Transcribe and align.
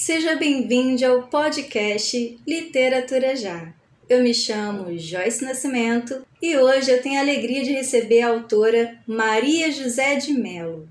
Seja 0.00 0.34
bem-vindo 0.34 1.04
ao 1.04 1.24
podcast 1.24 2.40
Literatura 2.46 3.36
Já. 3.36 3.70
Eu 4.08 4.22
me 4.22 4.32
chamo 4.32 4.98
Joyce 4.98 5.44
Nascimento 5.44 6.26
e 6.40 6.56
hoje 6.56 6.90
eu 6.90 7.02
tenho 7.02 7.18
a 7.18 7.20
alegria 7.20 7.62
de 7.62 7.72
receber 7.72 8.22
a 8.22 8.30
autora 8.30 8.98
Maria 9.06 9.70
José 9.70 10.16
de 10.16 10.32
Melo. 10.32 10.88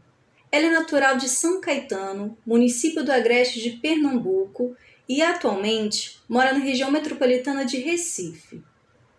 Ela 0.51 0.67
é 0.67 0.69
natural 0.69 1.17
de 1.17 1.27
São 1.27 1.59
Caetano, 1.59 2.37
município 2.45 3.03
do 3.03 3.11
Agreste 3.11 3.59
de 3.59 3.71
Pernambuco, 3.77 4.77
e 5.09 5.23
atualmente 5.23 6.19
mora 6.29 6.53
na 6.53 6.59
região 6.59 6.91
metropolitana 6.91 7.65
de 7.65 7.77
Recife. 7.77 8.61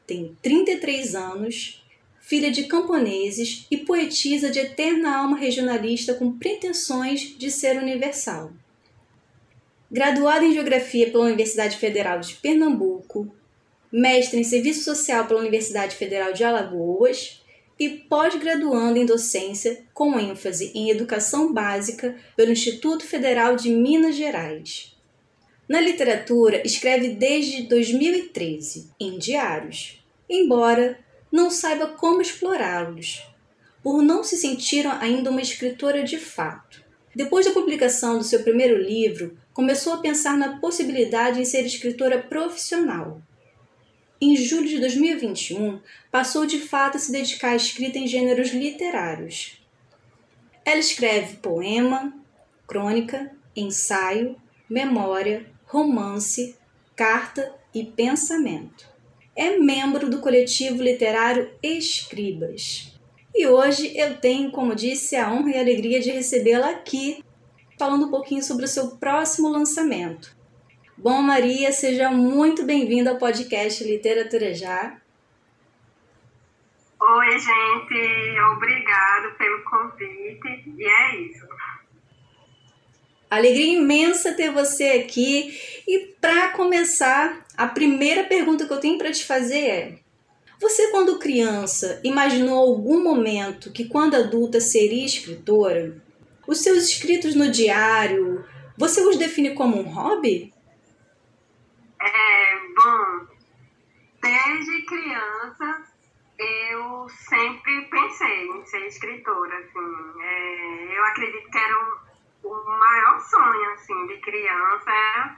Tem 0.07 0.37
33 0.41 1.17
anos, 1.17 1.85
filha 2.21 2.53
de 2.53 2.69
camponeses 2.69 3.67
e 3.69 3.79
poetisa 3.79 4.51
de 4.51 4.61
eterna 4.61 5.17
alma 5.17 5.37
regionalista 5.37 6.15
com 6.15 6.39
pretensões 6.39 7.37
de 7.37 7.51
ser 7.51 7.77
universal. 7.77 8.53
Graduada 9.93 10.45
em 10.45 10.55
Geografia 10.55 11.11
pela 11.11 11.25
Universidade 11.25 11.77
Federal 11.77 12.21
de 12.21 12.35
Pernambuco, 12.35 13.35
mestre 13.91 14.39
em 14.39 14.45
Serviço 14.45 14.85
Social 14.85 15.27
pela 15.27 15.41
Universidade 15.41 15.97
Federal 15.97 16.33
de 16.33 16.45
Alagoas 16.45 17.43
e 17.77 17.89
pós-graduando 17.89 19.01
em 19.01 19.05
Docência 19.05 19.83
com 19.93 20.17
ênfase 20.17 20.71
em 20.77 20.91
Educação 20.91 21.53
Básica 21.53 22.15
pelo 22.37 22.53
Instituto 22.53 23.05
Federal 23.05 23.57
de 23.57 23.69
Minas 23.71 24.15
Gerais. 24.15 24.97
Na 25.69 25.81
literatura, 25.81 26.63
escreve 26.65 27.09
desde 27.09 27.63
2013, 27.65 28.91
em 29.01 29.19
diários, 29.19 30.05
embora 30.29 31.01
não 31.33 31.51
saiba 31.51 31.89
como 31.89 32.23
explorá-los, 32.23 33.27
por 33.83 34.03
não 34.03 34.23
se 34.23 34.37
sentir 34.37 34.87
ainda 34.87 35.31
uma 35.31 35.43
escritora 35.43 36.05
de 36.05 36.19
fato. 36.19 36.81
Depois 37.13 37.45
da 37.45 37.53
publicação 37.53 38.19
do 38.19 38.25
seu 38.25 38.45
primeiro 38.45 38.81
livro, 38.81 39.37
começou 39.53 39.95
a 39.95 39.99
pensar 39.99 40.37
na 40.37 40.59
possibilidade 40.59 41.41
em 41.41 41.45
ser 41.45 41.65
escritora 41.65 42.23
profissional. 42.23 43.21
Em 44.21 44.37
julho 44.37 44.69
de 44.69 44.79
2021, 44.79 45.81
passou 46.11 46.45
de 46.47 46.61
fato 46.61 46.97
a 46.97 47.01
se 47.01 47.11
dedicar 47.11 47.51
à 47.51 47.57
escrita 47.57 47.99
em 47.99 48.07
gêneros 48.07 48.51
literários. 48.51 49.61
Ela 50.65 50.79
escreve 50.79 51.39
poema, 51.39 52.13
crônica, 52.67 53.35
ensaio, 53.57 54.37
memória, 54.69 55.47
romance, 55.65 56.55
carta 56.95 57.53
e 57.75 57.85
pensamento. 57.85 58.89
É 59.35 59.57
membro 59.57 60.11
do 60.11 60.21
coletivo 60.21 60.83
literário 60.83 61.51
Escribas. 61.63 62.93
E 63.35 63.47
hoje 63.47 63.97
eu 63.97 64.19
tenho, 64.19 64.51
como 64.51 64.75
disse, 64.75 65.17
a 65.17 65.33
honra 65.33 65.53
e 65.53 65.57
a 65.57 65.61
alegria 65.61 66.01
de 66.01 66.11
recebê-la 66.11 66.71
aqui 66.71 67.25
falando 67.81 68.09
um 68.09 68.11
pouquinho 68.11 68.43
sobre 68.43 68.67
o 68.67 68.69
seu 68.69 68.89
próximo 68.99 69.49
lançamento. 69.49 70.37
Bom, 70.99 71.23
Maria, 71.23 71.73
seja 71.73 72.11
muito 72.11 72.63
bem-vinda 72.63 73.09
ao 73.09 73.17
podcast 73.17 73.83
Literatura 73.83 74.53
Já. 74.53 74.99
Oi, 77.01 77.31
gente, 77.39 78.39
obrigado 78.55 79.35
pelo 79.39 79.65
convite 79.65 80.75
e 80.77 80.85
é 80.85 81.17
isso. 81.23 81.47
Alegria 83.31 83.79
imensa 83.79 84.35
ter 84.35 84.51
você 84.51 85.03
aqui. 85.03 85.59
E 85.89 86.15
para 86.21 86.51
começar, 86.51 87.47
a 87.57 87.67
primeira 87.67 88.25
pergunta 88.25 88.67
que 88.67 88.73
eu 88.75 88.81
tenho 88.81 88.99
para 88.99 89.11
te 89.11 89.25
fazer 89.25 89.67
é: 89.67 89.99
você, 90.61 90.91
quando 90.91 91.19
criança, 91.19 91.99
imaginou 92.05 92.59
algum 92.59 93.03
momento 93.03 93.73
que, 93.73 93.87
quando 93.87 94.17
adulta, 94.17 94.61
seria 94.61 95.07
escritora? 95.07 96.10
Os 96.51 96.65
seus 96.65 96.79
escritos 96.91 97.37
no 97.37 97.49
diário, 97.49 98.45
você 98.77 99.01
os 99.03 99.17
define 99.17 99.55
como 99.55 99.79
um 99.79 99.89
hobby? 99.89 100.53
É, 102.03 102.57
bom, 102.75 103.29
desde 104.21 104.83
criança 104.83 105.85
eu 106.37 107.09
sempre 107.09 107.83
pensei 107.83 108.49
em 108.49 108.67
ser 108.67 108.85
escritora, 108.89 109.59
assim. 109.59 110.23
É, 110.23 110.99
eu 110.99 111.05
acredito 111.05 111.49
que 111.53 111.59
era 111.59 111.79
o, 112.43 112.79
maior 112.79 113.21
sonho, 113.21 113.71
assim, 113.75 114.07
de 114.09 114.17
criança, 114.21 115.37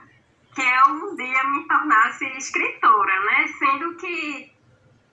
que 0.55 0.61
eu 0.63 0.95
um 0.95 1.15
dia 1.15 1.43
me 1.43 1.67
tornasse 1.67 2.25
escritora, 2.37 3.19
né? 3.25 3.45
Sendo 3.59 3.95
que, 3.97 4.51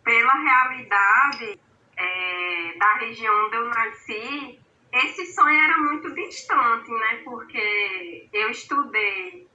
pela 0.03 0.33
realidade 0.33 1.61
é, 1.95 2.75
da 2.79 2.95
região 2.95 3.45
onde 3.45 3.57
eu 3.57 3.69
nasci, 3.69 4.60
esse 4.93 5.27
sonho 5.33 5.61
era 5.61 5.79
muito 5.79 6.13
distante, 6.15 6.91
né? 6.91 7.21
Porque 7.25 8.29
eu 8.33 8.51
estudei 8.51 9.49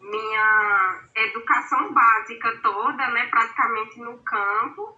minha 0.00 1.00
educação 1.14 1.92
básica 1.92 2.56
toda, 2.62 3.10
né? 3.10 3.26
Praticamente 3.26 4.00
no 4.00 4.18
campo 4.18 4.96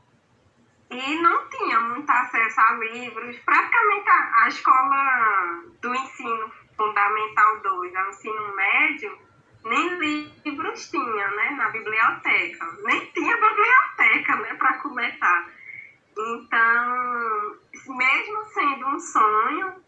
e 0.90 1.16
não 1.20 1.48
tinha 1.48 1.80
muito 1.80 2.10
acesso 2.10 2.60
a 2.60 2.72
livros. 2.72 3.38
Praticamente 3.38 4.10
a, 4.10 4.44
a 4.44 4.48
escola 4.48 5.62
do 5.80 5.94
ensino 5.94 6.52
fundamental 6.76 7.60
2, 7.60 7.96
ao 7.96 8.10
ensino 8.10 8.54
médio, 8.54 9.18
nem 9.64 9.98
livros 10.44 10.90
tinha, 10.90 11.28
né? 11.28 11.50
Na 11.56 11.70
biblioteca. 11.70 12.66
Nem 12.84 13.06
tinha 13.06 13.36
biblioteca, 13.36 14.36
né? 14.36 14.54
Para 14.54 14.78
começar. 14.78 15.50
Então, 16.18 17.61
mesmo 17.86 18.44
sendo 18.46 18.86
um 18.88 18.98
sonho 18.98 19.82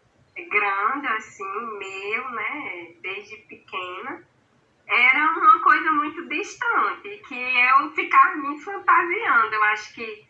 grande, 0.49 1.07
assim, 1.07 1.77
meu, 1.77 2.29
né, 2.31 2.93
desde 3.01 3.37
pequena, 3.47 4.23
era 4.87 5.31
uma 5.31 5.61
coisa 5.61 5.91
muito 5.93 6.27
distante, 6.27 7.21
que 7.27 7.35
eu 7.35 7.91
ficava 7.91 8.35
me 8.35 8.59
fantasiando. 8.61 9.55
Eu 9.55 9.63
acho 9.65 9.93
que 9.93 10.27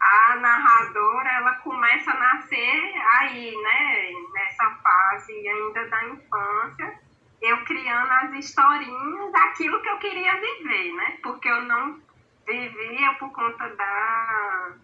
a 0.00 0.36
narradora, 0.36 1.30
ela 1.30 1.54
começa 1.56 2.10
a 2.10 2.18
nascer 2.18 2.94
aí, 3.18 3.56
né, 3.56 4.12
nessa 4.32 4.70
fase 4.82 5.48
ainda 5.48 5.88
da 5.88 6.04
infância, 6.08 7.00
eu 7.40 7.64
criando 7.64 8.10
as 8.10 8.32
historinhas 8.32 9.32
daquilo 9.32 9.80
que 9.82 9.88
eu 9.88 9.98
queria 9.98 10.40
viver, 10.40 10.92
né, 10.94 11.18
porque 11.22 11.48
eu 11.48 11.62
não 11.62 12.00
vivia 12.46 13.14
por 13.14 13.30
conta 13.32 13.68
da 13.76 14.74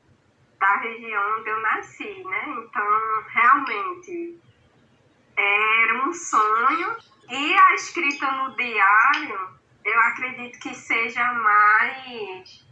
da 0.59 0.77
região 0.77 1.39
onde 1.39 1.49
eu 1.49 1.61
nasci, 1.61 2.25
né? 2.25 2.45
Então, 2.59 3.25
realmente, 3.29 4.41
era 5.37 6.09
um 6.09 6.13
sonho. 6.13 6.97
E 7.31 7.55
a 7.55 7.75
escrita 7.75 8.31
no 8.33 8.57
diário, 8.57 9.49
eu 9.85 10.01
acredito 10.01 10.59
que 10.59 10.75
seja 10.75 11.25
mais 11.33 12.67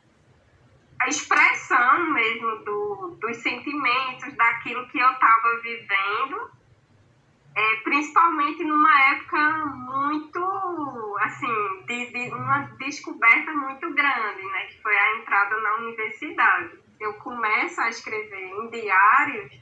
a 1.01 1.09
expressão 1.09 2.11
mesmo 2.11 2.65
do, 2.65 3.19
dos 3.21 3.37
sentimentos, 3.37 4.35
daquilo 4.35 4.89
que 4.89 4.99
eu 4.99 5.13
estava 5.13 5.61
vivendo, 5.63 6.51
é, 7.55 7.77
principalmente 7.85 8.65
numa 8.65 9.03
época 9.13 9.67
muito, 9.67 11.17
assim, 11.21 11.85
de, 11.87 12.13
de 12.13 12.35
uma 12.35 12.61
descoberta 12.79 13.53
muito 13.53 13.93
grande, 13.93 14.43
né? 14.43 14.67
Que 14.67 14.83
foi 14.83 14.97
a 14.97 15.17
entrada 15.19 15.61
na 15.61 15.75
universidade 15.77 16.86
eu 17.01 17.15
começo 17.15 17.81
a 17.81 17.89
escrever 17.89 18.51
em 18.51 18.71
diários 18.71 19.53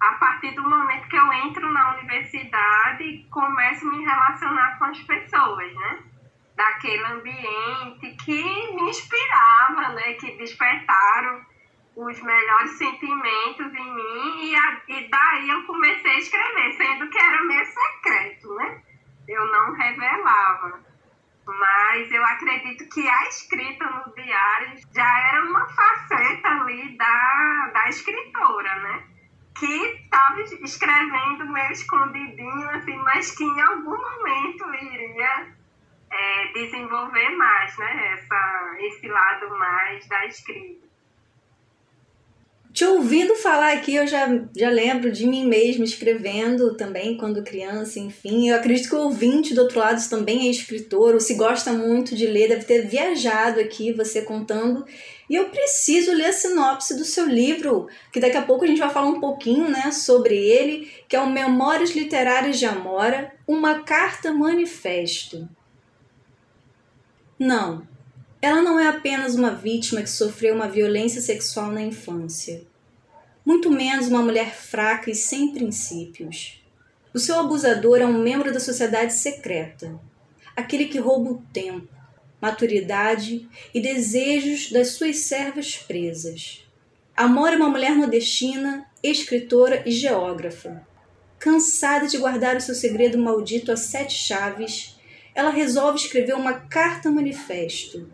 a 0.00 0.14
partir 0.14 0.50
do 0.52 0.68
momento 0.68 1.08
que 1.08 1.16
eu 1.16 1.32
entro 1.32 1.70
na 1.70 1.96
universidade 1.96 3.04
e 3.04 3.24
começo 3.24 3.86
a 3.86 3.92
me 3.92 4.04
relacionar 4.04 4.78
com 4.78 4.86
as 4.86 4.98
pessoas, 5.00 5.74
né? 5.74 6.02
Daquele 6.56 7.04
ambiente 7.04 8.16
que 8.24 8.42
me 8.74 8.90
inspirava, 8.90 9.90
né? 9.90 10.14
Que 10.14 10.36
despertaram 10.38 11.46
os 11.94 12.20
melhores 12.20 12.70
sentimentos 12.78 13.74
em 13.74 13.94
mim 13.94 14.44
e, 14.44 14.56
a, 14.56 14.80
e 14.88 15.08
daí 15.08 15.48
eu 15.50 15.62
comecei 15.66 16.10
a 16.10 16.18
escrever, 16.18 16.72
sendo 16.72 17.08
que 17.08 17.18
era 17.18 17.44
meio 17.44 17.64
secreto, 17.66 18.54
né? 18.54 18.82
Eu 19.28 19.46
não 19.46 19.72
revelava. 19.74 20.80
Mas 21.46 22.10
eu 22.12 22.24
acredito 22.24 22.88
que 22.88 23.08
a 23.08 23.28
escrita 23.28 23.84
no 23.84 24.14
diário 24.14 24.78
já 24.94 25.28
era 25.28 25.44
uma 25.44 25.66
faceta 25.68 26.48
ali 26.48 26.96
da, 26.96 27.70
da 27.74 27.88
escritora, 27.88 28.76
né? 28.76 29.04
Que 29.58 30.02
estava 30.04 30.40
escrevendo 30.40 31.46
meio 31.46 31.72
escondidinho, 31.72 32.70
assim, 32.70 32.96
mas 32.98 33.36
que 33.36 33.44
em 33.44 33.60
algum 33.60 33.98
momento 33.98 34.74
iria 34.74 35.52
é, 36.10 36.52
desenvolver 36.52 37.30
mais, 37.30 37.76
né? 37.76 38.12
Essa, 38.12 38.76
esse 38.78 39.08
lado 39.08 39.58
mais 39.58 40.06
da 40.08 40.26
escrita. 40.26 40.91
Te 42.72 42.86
ouvindo 42.86 43.34
falar 43.36 43.74
aqui, 43.74 43.96
eu 43.96 44.06
já, 44.06 44.26
já 44.56 44.70
lembro 44.70 45.12
de 45.12 45.26
mim 45.26 45.46
mesma 45.46 45.84
escrevendo 45.84 46.74
também 46.74 47.18
quando 47.18 47.44
criança, 47.44 48.00
enfim. 48.00 48.48
Eu 48.48 48.56
acredito 48.56 48.88
que 48.88 48.94
o 48.94 49.02
ouvinte 49.02 49.52
do 49.52 49.60
outro 49.60 49.78
lado 49.78 50.00
também 50.08 50.46
é 50.46 50.50
escritor, 50.50 51.12
ou 51.12 51.20
se 51.20 51.34
gosta 51.34 51.70
muito 51.70 52.16
de 52.16 52.26
ler, 52.26 52.48
deve 52.48 52.64
ter 52.64 52.86
viajado 52.86 53.60
aqui, 53.60 53.92
você 53.92 54.22
contando. 54.22 54.86
E 55.28 55.34
eu 55.34 55.50
preciso 55.50 56.12
ler 56.12 56.26
a 56.26 56.32
sinopse 56.32 56.96
do 56.96 57.04
seu 57.04 57.26
livro, 57.26 57.88
que 58.10 58.20
daqui 58.20 58.38
a 58.38 58.42
pouco 58.42 58.64
a 58.64 58.66
gente 58.66 58.80
vai 58.80 58.90
falar 58.90 59.08
um 59.08 59.20
pouquinho 59.20 59.68
né, 59.68 59.92
sobre 59.92 60.34
ele, 60.34 60.90
que 61.06 61.14
é 61.14 61.20
o 61.20 61.28
Memórias 61.28 61.90
Literárias 61.90 62.58
de 62.58 62.64
Amora, 62.64 63.34
uma 63.46 63.80
carta 63.82 64.32
manifesto. 64.32 65.46
Não, 67.38 67.86
ela 68.42 68.60
não 68.60 68.80
é 68.80 68.88
apenas 68.88 69.36
uma 69.36 69.54
vítima 69.54 70.02
que 70.02 70.10
sofreu 70.10 70.52
uma 70.52 70.66
violência 70.66 71.20
sexual 71.20 71.70
na 71.70 71.80
infância. 71.80 72.64
Muito 73.46 73.70
menos 73.70 74.08
uma 74.08 74.20
mulher 74.20 74.52
fraca 74.52 75.08
e 75.08 75.14
sem 75.14 75.54
princípios. 75.54 76.60
O 77.14 77.20
seu 77.20 77.38
abusador 77.38 77.98
é 77.98 78.04
um 78.04 78.20
membro 78.20 78.52
da 78.52 78.58
sociedade 78.58 79.14
secreta, 79.14 79.96
aquele 80.56 80.86
que 80.86 80.98
rouba 80.98 81.30
o 81.30 81.42
tempo, 81.52 81.88
maturidade 82.40 83.48
e 83.72 83.80
desejos 83.80 84.72
das 84.72 84.88
suas 84.88 85.18
servas 85.18 85.76
presas. 85.76 86.66
Amor 87.16 87.52
é 87.52 87.56
uma 87.56 87.68
mulher 87.68 87.94
nordestina, 87.94 88.86
escritora 89.04 89.84
e 89.86 89.92
geógrafa. 89.92 90.84
Cansada 91.38 92.08
de 92.08 92.18
guardar 92.18 92.56
o 92.56 92.60
seu 92.60 92.74
segredo 92.74 93.18
maldito 93.18 93.70
a 93.70 93.76
sete 93.76 94.14
chaves, 94.14 94.96
ela 95.32 95.50
resolve 95.50 95.98
escrever 95.98 96.34
uma 96.34 96.54
carta 96.54 97.08
manifesto 97.08 98.10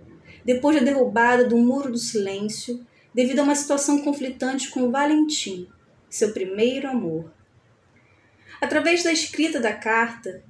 depois 0.48 0.78
da 0.78 0.82
derrubada 0.82 1.44
do 1.44 1.58
Muro 1.58 1.92
do 1.92 1.98
Silêncio, 1.98 2.82
devido 3.12 3.40
a 3.40 3.42
uma 3.42 3.54
situação 3.54 3.98
conflitante 3.98 4.70
com 4.70 4.90
Valentim, 4.90 5.68
seu 6.08 6.32
primeiro 6.32 6.88
amor. 6.88 7.30
Através 8.58 9.02
da 9.02 9.12
escrita 9.12 9.60
da 9.60 9.74
carta, 9.74 10.42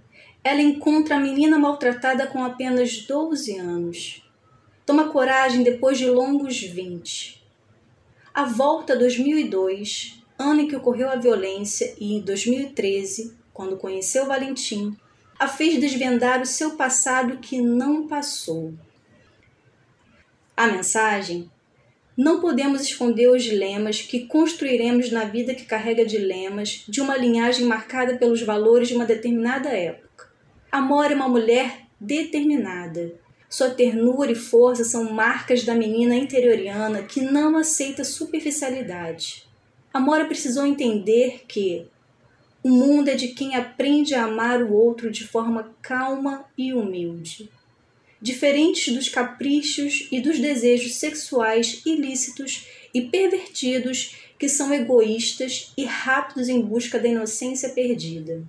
ela 0.45 0.63
encontra 0.63 1.17
a 1.17 1.19
menina 1.19 1.59
maltratada 1.59 2.29
com 2.29 2.45
apenas 2.45 2.99
12 3.09 3.59
anos. 3.59 4.23
Toma 4.87 5.09
coragem 5.09 5.65
depois 5.65 5.99
de 5.99 6.09
longos 6.09 6.61
20. 6.61 7.43
A 8.33 8.45
volta 8.45 8.93
a 8.93 8.97
2002, 8.97 10.23
ano 10.39 10.61
em 10.61 10.69
que 10.69 10.77
ocorreu 10.77 11.11
a 11.11 11.17
violência, 11.17 11.93
e 11.99 12.15
em 12.15 12.21
2013, 12.21 13.37
quando 13.53 13.77
conheceu 13.77 14.27
Valentim, 14.27 14.97
a 15.37 15.49
fez 15.49 15.81
desvendar 15.81 16.41
o 16.41 16.47
seu 16.47 16.77
passado 16.77 17.39
que 17.39 17.61
não 17.61 18.07
passou. 18.07 18.75
A 20.59 20.67
mensagem? 20.67 21.49
Não 22.17 22.41
podemos 22.41 22.83
esconder 22.83 23.31
os 23.31 23.45
dilemas 23.45 24.03
que 24.03 24.27
construiremos 24.27 25.09
na 25.13 25.23
vida 25.23 25.55
que 25.55 25.65
carrega 25.65 26.05
dilemas 26.05 26.83
de 26.89 27.01
uma 27.01 27.17
linhagem 27.17 27.65
marcada 27.65 28.17
pelos 28.17 28.43
valores 28.43 28.89
de 28.89 28.97
uma 28.97 29.05
determinada 29.05 29.69
época. 29.69 30.29
Amor 30.73 31.13
é 31.13 31.15
uma 31.15 31.29
mulher 31.29 31.83
determinada. 32.01 33.15
Sua 33.49 33.71
ternura 33.71 34.33
e 34.33 34.35
força 34.35 34.83
são 34.83 35.13
marcas 35.13 35.63
da 35.63 35.77
menina 35.77 36.17
interioriana 36.17 37.05
que 37.05 37.21
não 37.21 37.57
aceita 37.57 38.03
superficialidade. 38.03 39.49
Amora 39.95 40.25
precisou 40.25 40.67
entender 40.67 41.45
que 41.47 41.87
o 42.65 42.69
mundo 42.69 43.11
é 43.11 43.15
de 43.15 43.29
quem 43.29 43.55
aprende 43.55 44.13
a 44.17 44.25
amar 44.25 44.61
o 44.61 44.75
outro 44.75 45.09
de 45.09 45.25
forma 45.25 45.73
calma 45.81 46.47
e 46.59 46.75
humilde 46.75 47.49
diferentes 48.21 48.93
dos 48.95 49.09
caprichos 49.09 50.09
e 50.11 50.21
dos 50.21 50.39
desejos 50.39 50.97
sexuais 50.97 51.83
ilícitos 51.87 52.67
e 52.93 53.03
pervertidos 53.03 54.17
que 54.39 54.49
são 54.49 54.73
egoístas 54.73 55.73
e 55.77 55.85
rápidos 55.85 56.49
em 56.49 56.61
busca 56.61 56.99
da 56.99 57.09
inocência 57.09 57.71
perdida. 57.71 58.43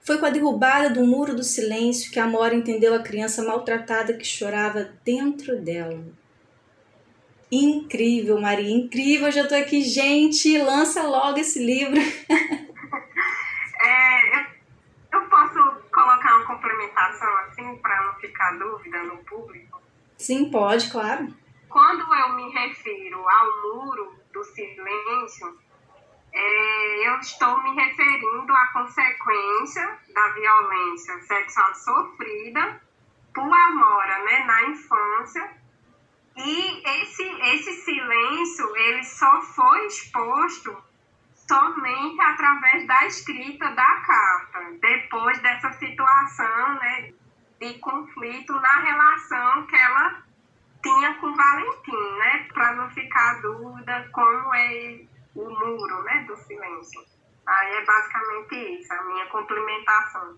Foi 0.00 0.18
com 0.18 0.24
a 0.24 0.30
derrubada 0.30 0.88
do 0.88 1.06
muro 1.06 1.36
do 1.36 1.44
silêncio 1.44 2.10
que 2.10 2.18
a 2.18 2.24
Amora 2.24 2.54
entendeu 2.54 2.94
a 2.94 3.02
criança 3.02 3.42
maltratada 3.42 4.14
que 4.14 4.26
chorava 4.26 4.90
dentro 5.04 5.60
dela. 5.60 6.02
Incrível, 7.52 8.40
Maria, 8.40 8.70
incrível! 8.70 9.30
Já 9.30 9.46
tô 9.46 9.54
aqui, 9.54 9.82
gente! 9.82 10.56
Lança 10.58 11.02
logo 11.02 11.38
esse 11.38 11.58
livro! 11.58 12.00
complementação 16.58 17.36
assim, 17.38 17.76
para 17.76 18.06
não 18.06 18.14
ficar 18.14 18.58
dúvida 18.58 19.02
no 19.04 19.18
público? 19.18 19.80
Sim, 20.16 20.50
pode, 20.50 20.90
claro. 20.90 21.32
Quando 21.68 22.02
eu 22.12 22.32
me 22.34 22.50
refiro 22.50 23.28
ao 23.28 23.62
muro 23.62 24.16
do 24.32 24.42
silêncio, 24.44 25.58
é, 26.32 27.08
eu 27.08 27.18
estou 27.18 27.62
me 27.62 27.74
referindo 27.74 28.52
à 28.52 28.66
consequência 28.72 29.98
da 30.12 30.28
violência 30.30 31.20
sexual 31.22 31.74
sofrida 31.74 32.80
por 33.34 33.52
Amora, 33.52 34.24
né, 34.24 34.44
na 34.44 34.62
infância. 34.64 35.58
E 36.36 37.02
esse, 37.02 37.22
esse 37.22 37.72
silêncio, 37.84 38.76
ele 38.76 39.04
só 39.04 39.42
foi 39.42 39.86
exposto 39.86 40.76
somente 41.48 42.20
através 42.20 42.86
da 42.86 43.06
escrita 43.06 43.70
da 43.70 44.00
carta, 44.06 44.78
depois 44.80 45.40
dessa 45.40 45.72
situação 45.72 46.74
né, 46.74 47.12
de 47.58 47.78
conflito 47.78 48.52
na 48.52 48.80
relação 48.82 49.66
que 49.66 49.74
ela 49.74 50.22
tinha 50.82 51.14
com 51.14 51.34
Valentim, 51.34 52.18
né, 52.18 52.46
para 52.52 52.74
não 52.74 52.90
ficar 52.90 53.40
dúvida 53.40 54.08
como 54.12 54.54
é 54.54 55.00
o 55.34 55.44
muro 55.44 56.02
né, 56.04 56.24
do 56.28 56.36
silêncio. 56.36 57.00
Aí 57.46 57.72
é 57.76 57.84
basicamente 57.84 58.80
isso, 58.80 58.92
a 58.92 59.02
minha 59.04 59.26
complementação. 59.26 60.36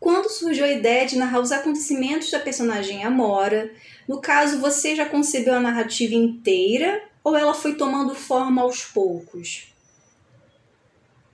Quando 0.00 0.30
surgiu 0.30 0.64
a 0.64 0.70
ideia 0.70 1.06
de 1.06 1.18
narrar 1.18 1.40
os 1.40 1.52
acontecimentos 1.52 2.30
da 2.30 2.40
personagem 2.40 3.04
Amora, 3.04 3.70
no 4.08 4.18
caso, 4.18 4.58
você 4.58 4.96
já 4.96 5.06
concebeu 5.06 5.54
a 5.54 5.60
narrativa 5.60 6.14
inteira 6.14 7.06
ou 7.22 7.36
ela 7.36 7.52
foi 7.52 7.74
tomando 7.74 8.14
forma 8.14 8.62
aos 8.62 8.82
poucos? 8.82 9.70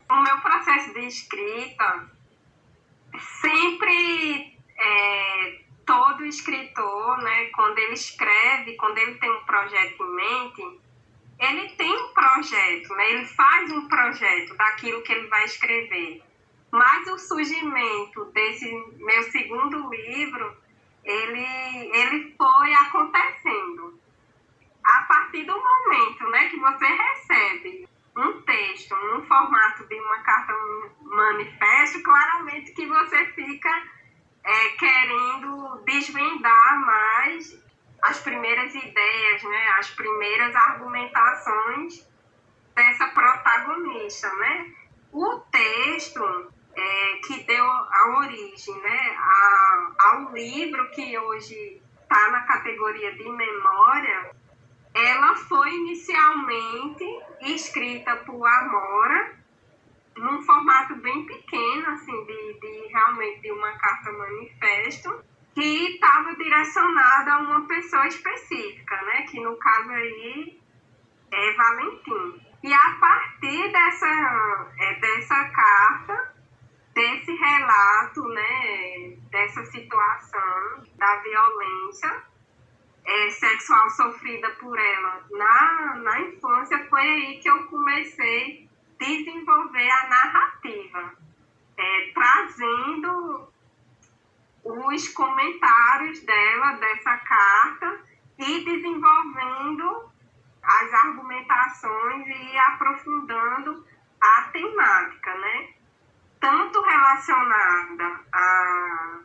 O 0.08 0.22
meu 0.22 0.40
processo 0.40 0.92
de 0.94 1.06
escrita, 1.06 2.10
sempre 3.40 4.56
é, 4.78 5.60
todo 5.84 6.24
escritor, 6.24 7.18
né, 7.18 7.46
quando 7.46 7.78
ele 7.78 7.94
escreve, 7.94 8.76
quando 8.76 8.98
ele 8.98 9.14
tem 9.14 9.30
um 9.30 9.44
projeto 9.44 10.02
em 10.02 10.14
mente, 10.14 10.80
ele 11.38 11.68
tem 11.70 11.92
um 11.92 12.08
projeto, 12.08 12.94
né, 12.94 13.10
ele 13.10 13.26
faz 13.26 13.70
um 13.72 13.88
projeto 13.88 14.56
daquilo 14.56 15.02
que 15.02 15.12
ele 15.12 15.26
vai 15.28 15.44
escrever. 15.44 16.22
Mas 16.70 17.06
o 17.08 17.18
surgimento 17.18 18.24
desse 18.26 18.66
meu 18.98 19.22
segundo 19.30 19.88
livro, 19.90 20.56
ele, 21.04 21.46
ele 21.94 22.34
foi 22.36 22.74
acontecendo. 22.74 24.00
A 24.84 25.02
partir 25.02 25.44
do 25.44 25.54
momento 25.56 26.30
né, 26.30 26.48
que 26.48 26.58
você 26.58 26.86
recebe 26.86 27.88
um 28.16 28.40
texto 28.42 28.94
no 28.96 29.26
formato 29.26 29.86
de 29.86 30.00
uma 30.00 30.18
carta 30.20 30.52
manifesto, 31.02 32.02
claramente 32.02 32.72
que 32.72 32.86
você 32.86 33.26
fica 33.26 33.68
é, 34.44 34.68
querendo 34.70 35.82
desvendar 35.84 36.80
mais 36.80 37.62
as 38.02 38.20
primeiras 38.20 38.74
ideias, 38.74 39.42
né, 39.42 39.68
as 39.78 39.90
primeiras 39.90 40.54
argumentações 40.54 42.06
dessa 42.74 43.08
protagonista, 43.08 44.32
né? 44.36 44.72
O 45.12 45.38
texto 45.50 46.52
é, 46.74 47.20
que 47.26 47.42
deu 47.44 47.64
a 47.64 48.18
origem, 48.18 48.74
né, 48.80 49.16
a, 49.18 49.92
ao 49.98 50.32
livro 50.32 50.90
que 50.90 51.18
hoje 51.18 51.82
está 52.02 52.30
na 52.30 52.42
categoria 52.42 53.12
de 53.14 53.28
memória, 53.28 54.30
ela 54.96 55.36
foi 55.36 55.74
inicialmente 55.74 57.04
escrita 57.42 58.16
por 58.16 58.46
Amora, 58.46 59.36
num 60.16 60.42
formato 60.42 60.96
bem 60.96 61.26
pequeno, 61.26 61.90
assim, 61.90 62.24
de, 62.24 62.60
de 62.60 62.88
realmente 62.88 63.42
de 63.42 63.52
uma 63.52 63.72
carta 63.72 64.10
manifesto, 64.12 65.22
que 65.54 65.94
estava 65.94 66.34
direcionada 66.36 67.34
a 67.34 67.38
uma 67.40 67.66
pessoa 67.66 68.06
específica, 68.06 69.02
né? 69.02 69.22
Que 69.22 69.38
no 69.40 69.56
caso 69.56 69.90
aí 69.90 70.58
é 71.30 71.52
Valentim. 71.52 72.40
E 72.62 72.72
a 72.72 72.96
partir 72.98 73.70
dessa, 73.70 74.66
é, 74.78 74.94
dessa 74.94 75.44
carta, 75.50 76.34
desse 76.94 77.32
relato, 77.32 78.22
né, 78.28 79.16
dessa 79.30 79.62
situação 79.66 80.82
da 80.96 81.16
violência, 81.16 82.22
é, 83.06 83.30
sexual 83.30 83.88
sofrida 83.90 84.50
por 84.60 84.78
ela 84.78 85.24
na, 85.30 85.94
na 86.02 86.20
infância, 86.22 86.86
foi 86.88 87.00
aí 87.00 87.38
que 87.38 87.48
eu 87.48 87.64
comecei 87.66 88.68
a 89.00 89.04
desenvolver 89.04 89.90
a 89.90 90.08
narrativa, 90.08 91.14
é, 91.76 92.10
trazendo 92.12 93.48
os 94.64 95.08
comentários 95.08 96.20
dela, 96.20 96.72
dessa 96.72 97.16
carta, 97.18 98.00
e 98.38 98.64
desenvolvendo 98.64 100.10
as 100.62 100.92
argumentações 101.04 102.26
e 102.26 102.58
aprofundando 102.58 103.86
a 104.20 104.42
temática, 104.50 105.34
né? 105.38 105.68
Tanto 106.40 106.80
relacionada 106.82 108.20
a 108.32 109.20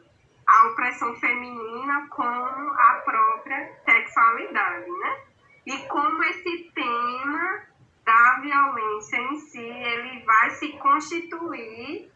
a 0.51 0.67
opressão 0.67 1.15
feminina 1.15 2.07
com 2.09 2.23
a 2.23 3.01
própria 3.05 3.73
sexualidade, 3.85 4.89
né? 4.89 5.21
E 5.65 5.77
como 5.87 6.23
esse 6.23 6.71
tema 6.73 7.61
da 8.03 8.39
violência 8.41 9.17
em 9.17 9.39
si, 9.39 9.59
ele 9.59 10.23
vai 10.25 10.49
se 10.51 10.73
constituir 10.73 12.11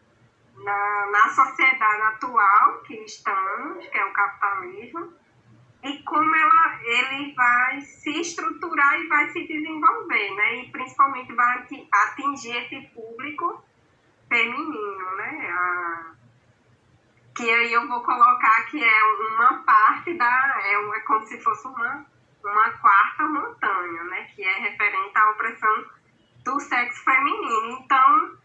na, 0.57 1.05
na 1.11 1.29
sociedade 1.29 2.01
atual 2.01 2.81
que 2.81 2.95
estamos, 3.05 3.87
que 3.87 3.97
é 3.97 4.05
o 4.05 4.13
capitalismo, 4.13 5.13
e 5.83 6.01
como 6.03 6.35
ela, 6.35 6.79
ele 6.83 7.33
vai 7.35 7.79
se 7.81 8.09
estruturar 8.19 8.99
e 8.99 9.07
vai 9.07 9.29
se 9.29 9.47
desenvolver, 9.47 10.35
né? 10.35 10.55
E 10.55 10.71
principalmente 10.71 11.31
vai 11.33 11.63
atingir 11.91 12.57
esse 12.57 12.87
público 12.87 13.63
feminino, 14.27 15.15
né? 15.15 15.49
A, 15.51 16.15
que 17.35 17.51
aí 17.51 17.73
eu 17.73 17.85
vou 17.87 18.01
colocar 18.01 18.65
que 18.67 18.81
é 18.81 19.03
uma 19.03 19.57
parte 19.63 20.13
da. 20.13 20.57
É, 20.63 20.73
é 20.73 20.99
como 21.01 21.25
se 21.27 21.37
fosse 21.41 21.67
uma, 21.67 22.05
uma 22.43 22.71
quarta 22.71 23.23
montanha, 23.23 24.03
né? 24.05 24.23
Que 24.33 24.41
é 24.41 24.59
referente 24.59 25.17
à 25.17 25.31
opressão 25.31 25.85
do 26.45 26.59
sexo 26.61 27.03
feminino. 27.03 27.79
Então, 27.81 28.37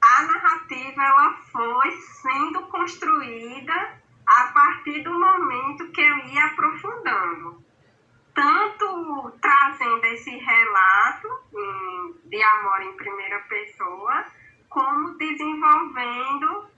a 0.00 0.22
narrativa 0.22 1.02
ela 1.02 1.32
foi 1.50 1.90
sendo 1.90 2.62
construída 2.68 4.00
a 4.26 4.44
partir 4.52 5.02
do 5.02 5.18
momento 5.18 5.90
que 5.90 6.00
eu 6.00 6.18
ia 6.18 6.46
aprofundando. 6.46 7.64
Tanto 8.32 9.32
trazendo 9.40 10.04
esse 10.06 10.30
relato 10.30 11.28
de 12.24 12.42
amor 12.42 12.82
em 12.82 12.96
primeira 12.96 13.40
pessoa, 13.40 14.24
como 14.68 15.16
desenvolvendo 15.18 16.73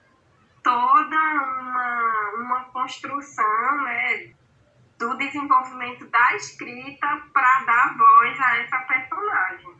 toda 0.66 1.16
uma, 1.16 2.30
uma 2.34 2.64
construção 2.72 3.82
né, 3.82 4.34
do 4.98 5.16
desenvolvimento 5.16 6.04
da 6.08 6.34
escrita 6.34 7.22
para 7.32 7.60
dar 7.64 7.96
voz 7.96 8.40
a 8.40 8.56
essa 8.56 8.78
personagem. 8.78 9.76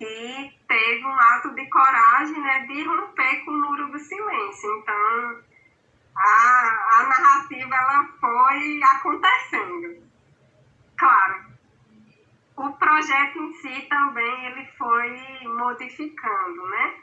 E 0.00 0.50
teve 0.66 1.04
um 1.04 1.14
ato 1.14 1.54
de 1.54 1.68
coragem 1.68 2.40
né, 2.40 2.60
de 2.60 2.84
romper 2.84 3.44
com 3.44 3.50
o 3.50 3.60
muro 3.60 3.92
do 3.92 3.98
silêncio. 3.98 4.78
Então, 4.78 5.42
a, 6.16 7.00
a 7.00 7.02
narrativa 7.02 7.74
ela 7.74 8.08
foi 8.18 8.82
acontecendo. 8.82 10.08
Claro, 10.96 11.44
o 12.56 12.72
projeto 12.72 13.38
em 13.40 13.52
si 13.52 13.82
também 13.82 14.46
ele 14.46 14.66
foi 14.78 15.48
modificando, 15.48 16.66
né? 16.68 16.94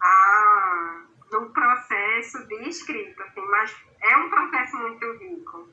A, 0.00 1.04
no 1.34 1.50
processo 1.50 2.46
de 2.46 2.68
escrita, 2.68 3.24
assim, 3.24 3.40
mas 3.40 3.76
é 4.00 4.16
um 4.16 4.30
processo 4.30 4.76
muito 4.76 5.12
rico. 5.18 5.68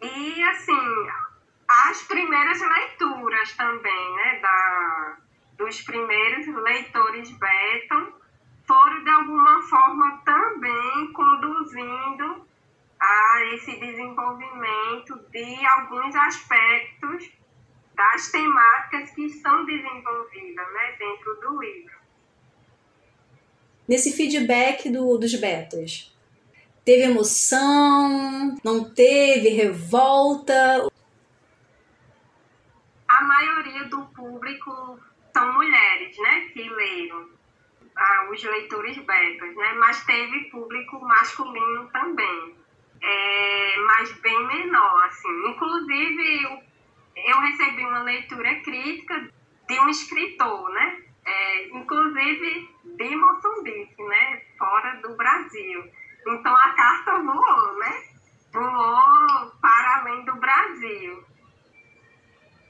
E, 0.00 0.42
assim, 0.42 1.08
as 1.68 2.02
primeiras 2.02 2.60
leituras 2.60 3.56
também, 3.56 4.14
né, 4.16 4.40
da, 4.40 5.16
dos 5.56 5.80
primeiros 5.82 6.46
leitores 6.48 7.30
Beton, 7.30 8.12
foram 8.66 9.04
de 9.04 9.10
alguma 9.10 9.62
forma 9.62 10.22
também 10.24 11.12
conduzindo 11.12 12.48
a 13.00 13.44
esse 13.54 13.78
desenvolvimento 13.78 15.18
de 15.30 15.66
alguns 15.66 16.16
aspectos 16.16 17.32
das 17.94 18.30
temáticas 18.32 19.10
que 19.12 19.28
são 19.28 19.64
desenvolvidas 19.64 20.72
né, 20.72 20.96
dentro 20.98 21.40
do 21.40 21.60
livro. 21.60 22.01
Nesse 23.88 24.12
feedback 24.12 24.88
do, 24.90 25.18
dos 25.18 25.34
betas, 25.34 26.14
teve 26.84 27.02
emoção? 27.02 28.56
Não 28.64 28.84
teve 28.84 29.48
revolta? 29.48 30.88
A 33.08 33.22
maioria 33.24 33.84
do 33.84 34.04
público 34.06 34.98
são 35.32 35.52
mulheres, 35.52 36.16
né, 36.18 36.48
que 36.52 36.68
leram 36.68 37.28
ah, 37.96 38.28
os 38.30 38.42
leitores 38.42 38.96
betas, 38.98 39.54
né? 39.56 39.72
Mas 39.74 40.04
teve 40.04 40.50
público 40.50 41.00
masculino 41.00 41.88
também, 41.92 42.56
é, 43.02 43.76
mas 43.86 44.12
bem 44.20 44.46
menor, 44.46 45.04
assim. 45.04 45.48
Inclusive, 45.48 46.62
eu 47.16 47.40
recebi 47.40 47.84
uma 47.84 48.02
leitura 48.02 48.54
crítica 48.60 49.28
de 49.68 49.80
um 49.80 49.88
escritor, 49.88 50.70
né? 50.70 51.02
É, 51.24 51.68
inclusive 51.68 52.68
de 52.84 53.16
Moçambique, 53.16 54.02
né? 54.02 54.42
Fora 54.58 55.00
do 55.02 55.16
Brasil. 55.16 55.84
Então 56.26 56.54
a 56.54 56.70
carta 56.70 57.18
voou, 57.20 57.78
né? 57.78 58.02
Voou 58.52 59.50
para 59.60 60.00
além 60.00 60.24
do 60.24 60.34
Brasil. 60.36 61.24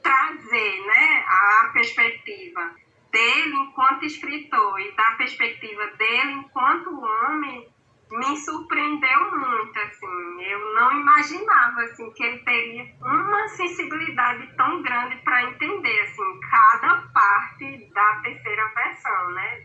Trazer, 0.03 0.87
né? 0.87 1.25
A 1.27 1.71
perspectiva 1.73 2.75
dele 3.11 3.55
enquanto 3.55 4.05
escritor 4.05 4.81
e 4.81 4.93
da 4.93 5.13
perspectiva 5.13 5.87
dele 5.99 6.33
enquanto 6.33 6.99
homem 6.99 7.72
me 8.13 8.37
surpreendeu 8.37 9.39
muito, 9.39 9.79
assim. 9.79 10.43
Eu 10.43 10.75
não 10.75 10.93
imaginava, 10.93 11.81
assim, 11.83 12.11
que 12.13 12.23
ele 12.23 12.39
teria 12.41 12.95
uma 13.01 13.49
sensibilidade 13.49 14.55
tão 14.55 14.83
grande 14.83 15.17
para 15.23 15.45
entender, 15.45 16.01
assim, 16.01 16.41
cada 16.51 17.03
parte 17.15 17.91
da 17.93 18.21
terceira 18.23 18.69
versão, 18.75 19.31
né? 19.33 19.63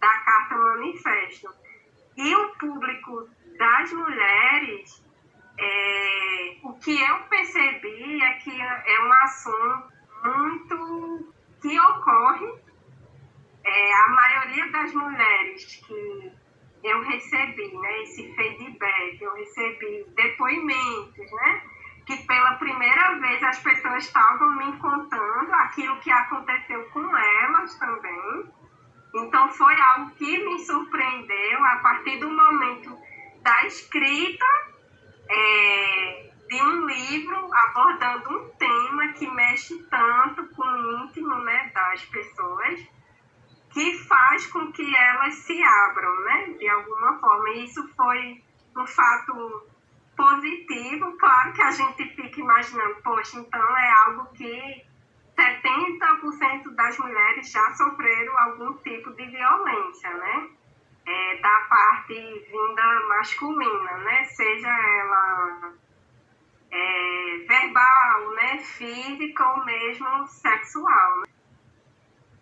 Da 0.00 0.08
carta 0.08 0.56
manifesto. 0.56 1.48
E 2.16 2.34
o 2.34 2.48
público 2.56 3.28
das 3.56 3.92
mulheres, 3.92 5.04
é, 5.56 6.56
o 6.64 6.74
que 6.80 7.00
eu 7.00 7.18
percebi 7.28 8.22
é 8.22 8.32
que 8.34 8.60
é 8.60 9.00
um 9.02 9.12
assunto 9.24 9.98
muito 10.24 11.34
que 11.62 11.78
ocorre 11.78 12.54
é, 13.64 13.94
a 13.94 14.08
maioria 14.08 14.70
das 14.72 14.92
mulheres 14.94 15.76
que 15.86 16.32
eu 16.82 17.02
recebi, 17.02 17.76
né, 17.76 18.02
esse 18.02 18.32
feedback, 18.34 19.20
eu 19.20 19.34
recebi 19.34 20.06
depoimentos, 20.14 21.32
né, 21.32 21.62
que 22.06 22.16
pela 22.26 22.54
primeira 22.54 23.18
vez 23.18 23.42
as 23.42 23.58
pessoas 23.58 24.04
estavam 24.04 24.56
me 24.56 24.78
contando 24.78 25.52
aquilo 25.54 25.98
que 26.00 26.10
aconteceu 26.10 26.84
com 26.90 27.16
elas 27.16 27.78
também. 27.78 28.52
Então 29.14 29.48
foi 29.48 29.74
algo 29.80 30.10
que 30.12 30.44
me 30.44 30.58
surpreendeu 30.60 31.64
a 31.64 31.76
partir 31.76 32.18
do 32.18 32.30
momento 32.30 32.98
da 33.42 33.66
escrita 33.66 34.46
é, 35.28 36.30
de 36.48 36.62
um 36.62 36.86
livro 36.86 37.50
abordando 37.52 38.30
um 38.30 38.48
tema 38.56 39.12
que 39.12 39.26
mexe 39.30 39.82
tanto 39.84 40.46
com 40.54 40.62
o 40.62 41.04
íntimo 41.04 41.34
né, 41.36 41.70
das 41.74 42.04
pessoas 42.06 42.97
que 43.78 43.96
faz 44.08 44.44
com 44.46 44.72
que 44.72 44.96
elas 44.96 45.34
se 45.34 45.62
abram, 45.62 46.20
né, 46.22 46.54
de 46.58 46.68
alguma 46.68 47.16
forma. 47.20 47.50
E 47.50 47.64
isso 47.64 47.86
foi 47.94 48.42
um 48.76 48.84
fato 48.84 49.68
positivo. 50.16 51.16
Claro 51.16 51.52
que 51.52 51.62
a 51.62 51.70
gente 51.70 52.08
fica 52.16 52.40
imaginando, 52.40 52.96
poxa, 53.04 53.38
então 53.38 53.78
é 53.78 53.92
algo 54.06 54.26
que 54.34 54.84
70% 55.36 56.74
das 56.74 56.98
mulheres 56.98 57.52
já 57.52 57.70
sofreram 57.74 58.36
algum 58.40 58.72
tipo 58.78 59.12
de 59.12 59.26
violência, 59.26 60.12
né? 60.12 60.48
É, 61.06 61.36
da 61.36 61.60
parte 61.70 62.14
vinda 62.50 63.08
masculina, 63.08 63.96
né? 63.98 64.24
Seja 64.24 64.68
ela 64.68 65.72
é, 66.72 67.44
verbal, 67.46 68.30
né? 68.32 68.58
Física 68.58 69.48
ou 69.52 69.64
mesmo 69.64 70.26
sexual. 70.26 71.18
Né? 71.18 71.27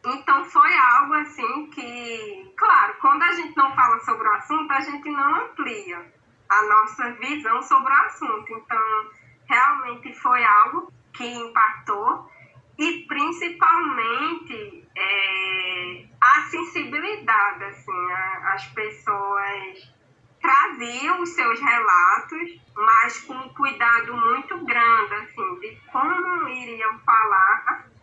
Então 0.07 0.45
foi 0.45 0.73
algo 0.77 1.15
assim 1.15 1.67
que, 1.71 2.55
claro, 2.57 2.95
quando 3.01 3.23
a 3.25 3.33
gente 3.33 3.57
não 3.57 3.75
fala 3.75 3.99
sobre 4.01 4.29
o 4.29 4.33
assunto, 4.35 4.73
a 4.73 4.81
gente 4.81 5.11
não 5.11 5.35
amplia 5.47 6.13
a 6.49 6.63
nossa 6.63 7.11
visão 7.15 7.61
sobre 7.63 7.93
o 7.93 7.97
assunto. 8.05 8.53
Então, 8.53 9.11
realmente 9.49 10.15
foi 10.15 10.45
algo 10.45 10.93
que 11.13 11.27
impactou 11.27 12.31
e 12.79 13.05
principalmente 13.09 14.89
é, 14.97 16.05
a 16.21 16.43
sensibilidade, 16.43 17.65
assim, 17.65 18.13
a, 18.13 18.53
as 18.55 18.65
pessoas 18.67 19.93
traziam 20.41 21.21
os 21.21 21.31
seus 21.31 21.59
relatos, 21.61 22.61
mas 22.77 23.21
com 23.23 23.35
um 23.35 23.49
cuidado 23.55 24.15
muito 24.15 24.65
grande, 24.65 25.15
assim, 25.15 25.59
de 25.59 25.77
como 25.91 26.49
iriam 26.49 26.97
falar 27.01 27.96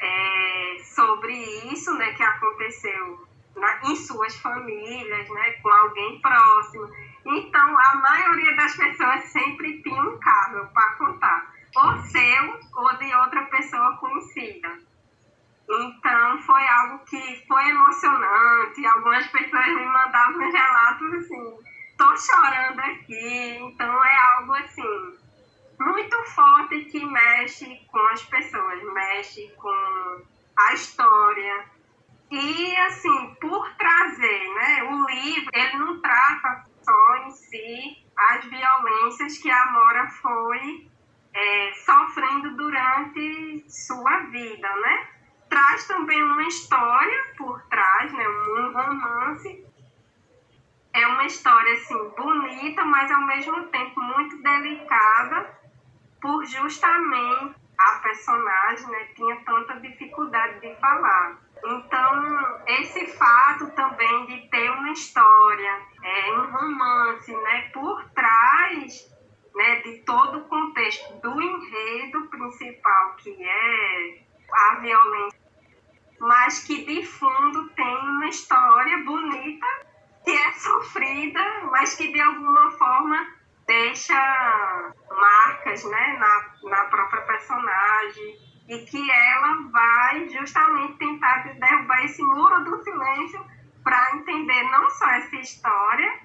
é, 0.00 0.76
sobre 0.82 1.34
isso 1.72 1.92
né, 1.94 2.12
que 2.14 2.22
aconteceu 2.22 3.28
na, 3.56 3.80
em 3.90 3.96
suas 3.96 4.34
famílias, 4.36 5.28
né, 5.28 5.52
com 5.62 5.68
alguém 5.68 6.20
próximo. 6.20 6.88
Então, 7.26 7.78
a 7.78 7.96
maioria 7.96 8.56
das 8.56 8.74
pessoas 8.76 9.24
sempre 9.24 9.82
tinha 9.82 10.02
um 10.02 10.18
caso 10.18 10.66
para 10.72 10.94
contar, 10.96 11.52
ou 11.76 11.98
seu 11.98 12.60
ou 12.76 12.96
de 12.96 13.14
outra 13.14 13.42
pessoa 13.44 13.96
conhecida. 13.98 14.78
Então, 15.68 16.42
foi 16.42 16.66
algo 16.66 17.04
que 17.04 17.46
foi 17.46 17.68
emocionante. 17.68 18.86
Algumas 18.86 19.26
pessoas 19.28 19.66
me 19.66 19.86
mandavam 19.86 20.50
relatos 20.50 21.14
assim: 21.14 21.58
tô 21.96 22.16
chorando 22.16 22.80
aqui. 22.80 23.58
Então, 23.60 24.04
é 24.04 24.16
algo 24.34 24.54
assim 24.54 25.19
muito 25.80 26.16
forte 26.24 26.84
que 26.84 27.04
mexe 27.04 27.84
com 27.90 27.98
as 28.08 28.22
pessoas, 28.24 28.82
mexe 28.92 29.48
com 29.56 30.22
a 30.56 30.74
história 30.74 31.64
E, 32.30 32.76
assim, 32.76 33.34
por 33.40 33.74
trazer, 33.74 34.54
né, 34.54 34.84
o 34.84 35.04
livro, 35.10 35.50
ele 35.52 35.78
não 35.78 36.00
trata 36.00 36.64
só 36.80 37.16
em 37.26 37.30
si 37.32 38.06
as 38.16 38.44
violências 38.44 39.38
que 39.38 39.50
a 39.50 39.66
Mora 39.72 40.08
foi 40.10 40.88
é, 41.34 41.72
sofrendo 41.74 42.56
durante 42.56 43.64
sua 43.68 44.18
vida, 44.30 44.68
né? 44.76 45.08
Traz 45.48 45.88
também 45.88 46.22
uma 46.22 46.44
história 46.44 47.34
por 47.36 47.60
trás, 47.64 48.12
né, 48.12 48.28
um 48.28 48.72
romance. 48.72 49.66
É 50.92 51.06
uma 51.08 51.24
história, 51.24 51.72
assim, 51.74 52.10
bonita, 52.16 52.84
mas 52.84 53.10
ao 53.10 53.26
mesmo 53.26 53.66
tempo 53.68 54.00
muito 54.00 54.40
delicada, 54.40 55.59
por 56.20 56.44
justamente 56.44 57.54
a 57.78 57.98
personagem 58.00 58.86
né, 58.88 59.04
tinha 59.16 59.36
tanta 59.44 59.80
dificuldade 59.80 60.60
de 60.60 60.74
falar. 60.76 61.38
Então, 61.64 62.62
esse 62.66 63.06
fato 63.18 63.70
também 63.72 64.26
de 64.26 64.48
ter 64.48 64.70
uma 64.70 64.90
história, 64.90 65.80
é, 66.02 66.32
um 66.32 66.50
romance, 66.50 67.32
né, 67.32 67.70
por 67.72 68.04
trás 68.10 69.10
né, 69.54 69.76
de 69.80 69.98
todo 70.04 70.38
o 70.38 70.48
contexto 70.48 71.20
do 71.20 71.40
enredo 71.40 72.26
principal, 72.28 73.16
que 73.16 73.30
é 73.42 74.24
a 74.52 74.74
violência, 74.76 75.40
mas 76.18 76.64
que 76.64 76.84
de 76.84 77.04
fundo 77.06 77.68
tem 77.70 77.98
uma 77.98 78.26
história 78.28 78.98
bonita, 79.04 79.66
que 80.24 80.30
é 80.30 80.52
sofrida, 80.52 81.40
mas 81.70 81.94
que 81.94 82.12
de 82.12 82.20
alguma 82.20 82.70
forma 82.72 83.39
deixa 83.70 84.92
marcas 85.08 85.84
né, 85.84 86.18
na, 86.18 86.68
na 86.70 86.84
própria 86.86 87.22
personagem 87.22 88.36
e 88.68 88.78
que 88.84 89.10
ela 89.10 89.70
vai 89.70 90.28
justamente 90.28 90.98
tentar 90.98 91.44
derrubar 91.54 92.04
esse 92.04 92.20
muro 92.20 92.64
do 92.64 92.82
silêncio 92.82 93.46
para 93.84 94.16
entender 94.16 94.62
não 94.64 94.90
só 94.90 95.08
essa 95.10 95.36
história 95.36 96.20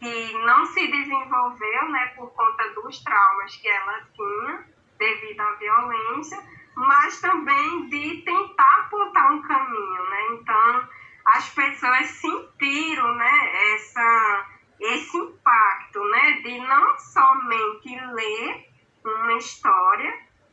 que 0.00 0.32
não 0.44 0.66
se 0.66 0.84
desenvolveu 0.88 1.88
né, 1.90 2.06
por 2.16 2.28
conta 2.32 2.68
dos 2.70 2.98
traumas 3.04 3.54
que 3.54 3.68
ela 3.68 4.00
tinha 4.12 4.64
devido 4.98 5.40
à 5.40 5.52
violência, 5.52 6.42
mas 6.74 7.20
também 7.20 7.88
de 7.88 8.22
tentar 8.22 8.78
apontar 8.80 9.32
um 9.32 9.42
caminho. 9.42 10.10
Né? 10.10 10.26
Então, 10.32 10.88
as 11.26 11.48
pessoas 11.50 12.06
sentiram 12.10 13.14
né, 13.14 13.74
essa, 13.74 14.46
esse 14.80 15.16
impacto 15.16 16.00
né, 16.10 16.32
de 16.42 16.58
não 16.58 16.98
somente 16.98 17.96
ler 18.12 18.68
uma 19.04 19.32
história, 19.34 20.12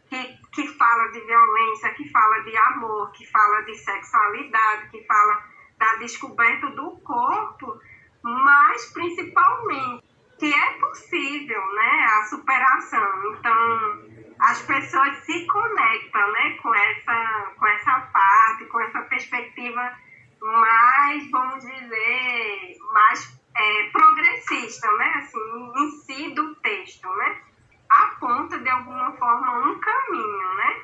que, 0.10 0.38
que 0.52 0.68
fala 0.78 1.08
de 1.12 1.22
violência, 1.22 1.94
que 1.94 2.10
fala 2.10 2.44
de 2.44 2.56
amor, 2.58 3.12
que 3.12 3.26
fala 3.28 3.62
de 3.62 3.76
sexualidade, 3.76 4.90
que 4.90 5.04
fala 5.06 5.44
da 5.78 5.96
descoberta 5.96 6.68
do 6.72 6.92
corpo, 7.00 7.80
mas 8.22 8.92
principalmente 8.94 10.04
que 10.38 10.54
é 10.54 10.72
possível, 10.80 11.74
né, 11.74 12.06
a 12.10 12.26
superação. 12.26 13.34
Então, 13.34 14.22
as 14.40 14.62
pessoas 14.64 15.16
se 15.18 15.46
conectam, 15.46 16.32
né, 16.32 16.58
com 16.62 16.74
essa, 16.74 17.54
com 17.58 17.68
essa 17.68 18.00
parte, 18.12 18.66
com 18.66 18.80
essa 18.82 19.02
perspectiva 19.04 19.98
mais, 20.42 21.30
vamos 21.30 21.64
dizer, 21.64 22.78
mais 22.92 23.41
é, 23.56 23.90
progressista, 23.90 24.92
né, 24.94 25.14
assim, 25.18 25.72
em 25.78 25.92
si 26.02 26.30
do 26.34 26.56
texto, 26.56 27.08
né? 27.16 27.42
Aponta 27.90 28.58
de 28.60 28.70
alguma 28.70 29.12
forma 29.14 29.68
um 29.68 29.80
caminho, 29.80 30.54
né? 30.56 30.82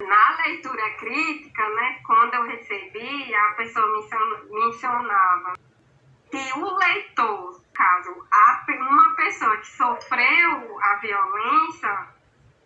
Na 0.00 0.36
leitura 0.44 0.90
crítica, 0.98 1.68
né, 1.70 2.00
quando 2.04 2.34
eu 2.34 2.42
recebi, 2.44 3.34
a 3.34 3.52
pessoa 3.52 3.86
mencionava 4.50 5.54
que 6.30 6.58
o 6.58 6.76
leitor, 6.76 7.62
caso 7.72 8.22
uma 8.68 9.14
pessoa 9.14 9.56
que 9.58 9.66
sofreu 9.66 10.78
a 10.82 10.96
violência 10.96 12.08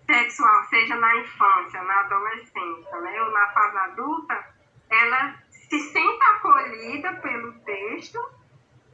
sexual, 0.07 0.65
seja 0.65 0.97
na 0.97 1.17
infância, 1.17 1.83
na 1.83 2.01
adolescência, 2.01 3.01
né, 3.01 3.23
ou 3.23 3.33
na 3.33 3.49
fase 3.49 3.77
adulta, 3.79 4.55
ela 4.89 5.35
se 5.51 5.79
sente 5.81 6.23
acolhida 6.23 7.13
pelo 7.15 7.53
texto 7.61 8.19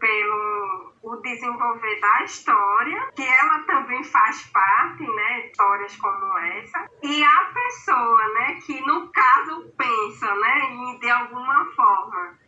pelo 0.03 0.93
o 1.01 1.17
desenvolver 1.17 2.01
da 2.01 2.25
história, 2.25 3.13
que 3.15 3.23
ela 3.23 3.61
também 3.61 4.03
faz 4.03 4.43
parte, 4.51 5.05
né, 5.05 5.47
histórias 5.47 5.97
como 5.97 6.39
essa, 6.39 6.89
e 7.03 7.25
a 7.25 7.45
pessoa, 7.55 8.35
né, 8.35 8.55
que 8.67 8.81
no 8.81 9.09
caso 9.13 9.73
pensa, 9.79 10.35
né, 10.35 10.59
em, 10.71 10.99
de 10.99 11.09
alguma 11.09 11.67
forma, 11.77 12.39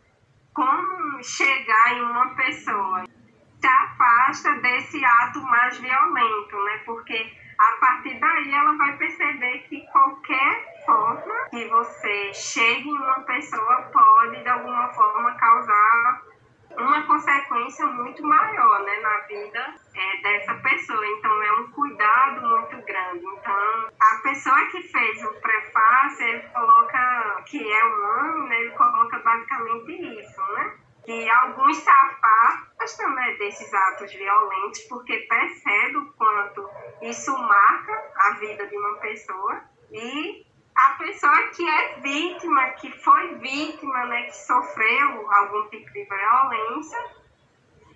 como 0.53 1.23
chegar 1.23 1.93
em 1.93 2.01
uma 2.01 2.35
pessoa, 2.35 3.05
se 3.05 3.67
afasta 3.67 4.51
desse 4.55 5.03
ato 5.05 5.41
mais 5.43 5.77
violento, 5.77 6.61
né, 6.61 6.81
porque 6.85 7.31
a 7.57 7.77
partir 7.79 8.19
daí 8.19 8.53
ela 8.53 8.75
vai 8.77 8.97
perceber 8.97 9.59
que 9.69 9.79
qualquer 9.91 10.83
forma 10.85 11.49
que 11.49 11.65
você 11.69 12.33
chegue 12.33 12.89
em 12.89 12.97
uma 12.97 13.21
pessoa 13.21 13.81
pode 13.93 14.43
de 14.43 14.49
alguma 14.49 14.89
forma 14.89 15.33
causar 15.35 16.34
uma 16.77 17.05
consequência 17.07 17.85
muito 17.87 18.23
maior 18.23 18.83
né, 18.83 18.99
na 18.99 19.19
vida 19.27 19.75
é, 19.93 20.21
dessa 20.21 20.53
pessoa. 20.55 21.05
Então, 21.05 21.43
é 21.43 21.51
um 21.53 21.71
cuidado 21.71 22.47
muito 22.47 22.85
grande. 22.85 23.25
Então, 23.25 23.89
a 23.99 24.21
pessoa 24.23 24.65
que 24.67 24.81
fez 24.83 25.23
o 25.23 25.33
prefácio, 25.41 26.27
ele 26.27 26.41
coloca, 26.49 27.43
que 27.45 27.71
é 27.71 27.85
um 27.85 28.19
homem, 28.19 28.49
né, 28.49 28.61
ele 28.61 28.71
coloca 28.71 29.19
basicamente 29.19 30.19
isso, 30.19 30.41
né? 30.53 30.77
Que 31.05 31.29
alguns 31.29 31.77
se 31.77 31.89
afastam 31.89 33.11
né, 33.11 33.35
desses 33.37 33.71
atos 33.71 34.11
violentos 34.11 34.81
porque 34.89 35.17
percebe 35.29 35.97
o 35.97 36.13
quanto 36.13 36.67
isso 37.03 37.31
marca 37.37 38.11
a 38.15 38.31
vida 38.39 38.65
de 38.65 38.75
uma 38.75 38.97
pessoa 38.97 39.61
e 39.91 40.45
a 40.75 40.91
pessoa 40.97 41.47
que 41.55 41.67
é 41.67 41.99
vítima, 42.01 42.69
que 42.71 42.91
foi 42.99 43.35
vítima, 43.35 44.05
né, 44.05 44.23
que 44.23 44.35
sofreu 44.35 45.31
algum 45.31 45.69
tipo 45.69 45.89
de 45.91 46.03
violência, 46.03 47.25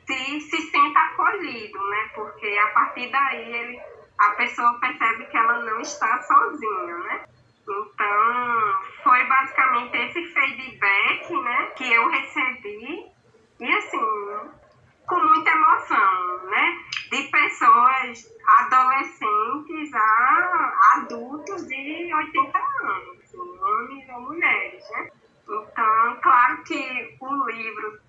se, 0.07 0.41
se 0.41 0.77
acolhido, 0.97 1.89
né? 1.89 2.09
Porque 2.15 2.57
a 2.57 2.67
partir 2.69 3.11
daí 3.11 3.53
ele, 3.53 3.81
a 4.17 4.29
pessoa 4.31 4.79
percebe 4.79 5.25
que 5.25 5.37
ela 5.37 5.59
não 5.59 5.79
está 5.81 6.21
sozinha, 6.23 6.97
né? 6.99 7.25
Então, 7.61 8.81
foi 9.03 9.23
basicamente 9.25 9.95
esse 9.97 10.25
feedback, 10.33 11.31
né, 11.31 11.65
que 11.75 11.93
eu 11.93 12.09
recebi. 12.09 13.05
E 13.59 13.71
assim, 13.77 14.49
com 15.09 15.19
muita 15.25 15.49
emoção, 15.49 16.45
né? 16.45 16.85
De 17.09 17.23
pessoas 17.23 18.31
adolescentes 18.59 19.93
a 19.93 20.97
adultos 20.97 21.67
de 21.67 22.13
80 22.13 22.59
anos, 22.59 23.33
homens 23.33 24.09
ou 24.09 24.21
mulheres, 24.21 24.89
né? 24.91 25.11
Então, 25.43 26.19
claro 26.21 26.63
que 26.63 27.17
o 27.19 27.49
livro 27.49 27.99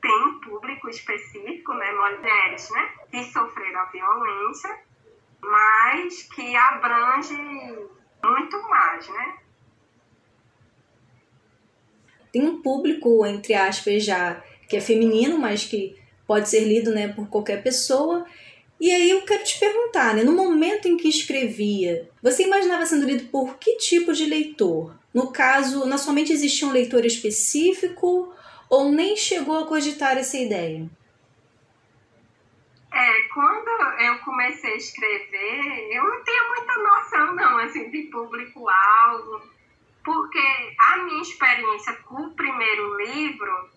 tem 0.00 0.22
um 0.22 0.40
público 0.40 0.88
específico, 0.88 1.74
né? 1.74 1.92
Mulheres, 1.92 2.70
né? 2.70 2.92
Que 3.10 3.24
sofreram 3.24 3.80
a 3.80 3.86
violência, 3.86 4.78
mas 5.42 6.22
que 6.32 6.56
abrange 6.56 7.36
muito 8.22 8.68
mais, 8.68 9.08
né? 9.08 9.38
Tem 12.32 12.44
um 12.46 12.62
público, 12.62 13.26
entre 13.26 13.54
aspas, 13.54 14.04
já 14.04 14.40
que 14.68 14.76
é 14.76 14.80
feminino, 14.80 15.38
mas 15.38 15.64
que 15.64 16.05
pode 16.26 16.48
ser 16.48 16.60
lido 16.60 16.90
né, 16.90 17.08
por 17.08 17.28
qualquer 17.28 17.62
pessoa. 17.62 18.26
E 18.78 18.90
aí 18.90 19.10
eu 19.10 19.22
quero 19.22 19.42
te 19.44 19.58
perguntar, 19.58 20.14
né, 20.14 20.22
no 20.22 20.32
momento 20.32 20.86
em 20.86 20.96
que 20.96 21.08
escrevia, 21.08 22.10
você 22.22 22.42
imaginava 22.42 22.84
sendo 22.84 23.06
lido 23.06 23.28
por 23.28 23.56
que 23.56 23.76
tipo 23.76 24.12
de 24.12 24.26
leitor? 24.26 24.94
No 25.14 25.32
caso, 25.32 25.86
na 25.86 25.96
sua 25.96 26.12
mente 26.12 26.32
existia 26.32 26.68
um 26.68 26.72
leitor 26.72 27.04
específico 27.06 28.34
ou 28.68 28.92
nem 28.92 29.16
chegou 29.16 29.58
a 29.58 29.66
cogitar 29.66 30.18
essa 30.18 30.36
ideia? 30.36 30.90
É, 32.92 33.22
quando 33.32 33.68
eu 34.00 34.18
comecei 34.18 34.72
a 34.72 34.76
escrever, 34.76 35.88
eu 35.92 36.04
não 36.04 36.24
tinha 36.24 36.42
muita 36.48 36.76
noção 36.78 37.34
não, 37.34 37.58
assim, 37.58 37.90
de 37.90 38.02
público-alvo, 38.04 39.42
porque 40.04 40.38
a 40.90 40.98
minha 40.98 41.22
experiência 41.22 41.94
com 42.04 42.22
o 42.22 42.34
primeiro 42.34 42.96
livro 42.98 43.75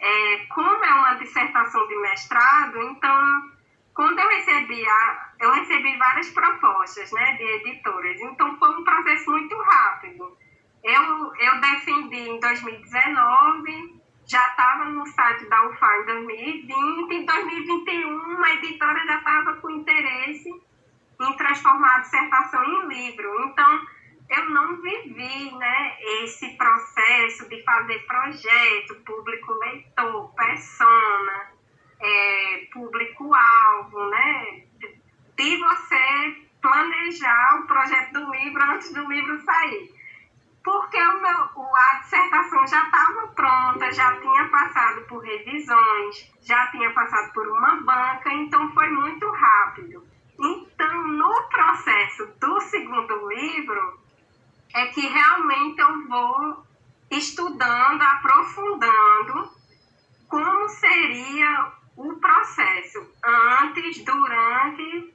é, 0.00 0.46
como 0.46 0.84
é 0.84 0.92
uma 0.92 1.14
dissertação 1.14 1.86
de 1.88 1.96
mestrado, 1.96 2.80
então, 2.82 3.50
quando 3.94 4.18
eu 4.18 4.28
recebi, 4.28 4.86
a, 4.88 5.30
eu 5.40 5.52
recebi 5.52 5.96
várias 5.96 6.30
propostas 6.30 7.10
né, 7.12 7.36
de 7.36 7.42
editoras, 7.42 8.20
então 8.20 8.56
foi 8.58 8.68
um 8.70 8.84
processo 8.84 9.30
muito 9.30 9.56
rápido. 9.56 10.36
Eu, 10.84 11.34
eu 11.34 11.60
defendi 11.60 12.28
em 12.28 12.38
2019, 12.38 14.00
já 14.26 14.46
estava 14.48 14.84
no 14.84 15.06
site 15.06 15.46
da 15.46 15.68
UFA 15.68 15.98
em 16.00 16.04
2020, 16.04 17.12
em 17.12 17.24
2021 17.24 18.44
a 18.44 18.52
editora 18.52 19.06
já 19.06 19.18
estava 19.18 19.54
com 19.54 19.70
interesse 19.70 20.50
em 21.20 21.36
transformar 21.36 21.96
a 21.96 22.00
dissertação 22.00 22.62
em 22.62 22.86
livro. 22.86 23.44
Então, 23.44 23.86
eu 24.30 24.50
não 24.50 24.76
vivi 24.82 25.50
né, 25.56 25.96
esse 26.22 26.56
processo 26.56 27.48
de 27.48 27.62
fazer 27.62 27.98
projeto, 28.06 28.94
público 29.04 29.52
leitor, 29.54 30.34
persona, 30.34 31.52
é, 32.00 32.68
público-alvo, 32.72 34.10
né? 34.10 34.62
De 35.36 35.56
você 35.56 36.48
planejar 36.60 37.60
o 37.60 37.66
projeto 37.66 38.12
do 38.12 38.30
livro 38.32 38.62
antes 38.64 38.92
do 38.92 39.08
livro 39.10 39.40
sair. 39.40 39.94
Porque 40.62 40.98
o 40.98 41.22
meu, 41.22 41.74
a 41.74 42.00
dissertação 42.00 42.66
já 42.66 42.84
estava 42.84 43.28
pronta, 43.28 43.90
já 43.92 44.20
tinha 44.20 44.48
passado 44.48 45.02
por 45.02 45.20
revisões, 45.24 46.30
já 46.42 46.66
tinha 46.66 46.90
passado 46.92 47.32
por 47.32 47.46
uma 47.48 47.80
banca, 47.80 48.30
então 48.32 48.70
foi 48.74 48.88
muito 48.90 49.30
rápido. 49.30 50.06
Então, 50.38 51.06
no 51.08 51.48
processo 51.48 52.26
do 52.38 52.60
segundo 52.60 53.28
livro, 53.28 53.98
é 54.74 54.86
que 54.86 55.00
realmente 55.00 55.80
eu 55.80 56.08
vou 56.08 56.66
estudando, 57.10 58.02
aprofundando 58.02 59.50
como 60.28 60.68
seria 60.68 61.72
o 61.96 62.14
processo 62.16 63.10
antes, 63.24 64.04
durante, 64.04 65.14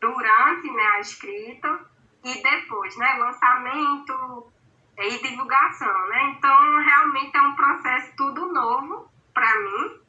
durante 0.00 0.70
né, 0.70 0.82
a 0.82 1.00
escrita 1.00 1.80
e 2.24 2.42
depois, 2.42 2.96
né, 2.96 3.14
lançamento 3.14 4.52
e 4.98 5.22
divulgação, 5.22 6.08
né? 6.08 6.34
Então, 6.36 6.78
realmente 6.78 7.36
é 7.36 7.40
um 7.40 7.54
processo 7.54 8.12
tudo 8.16 8.52
novo 8.52 9.08
para 9.32 9.60
mim 9.60 10.00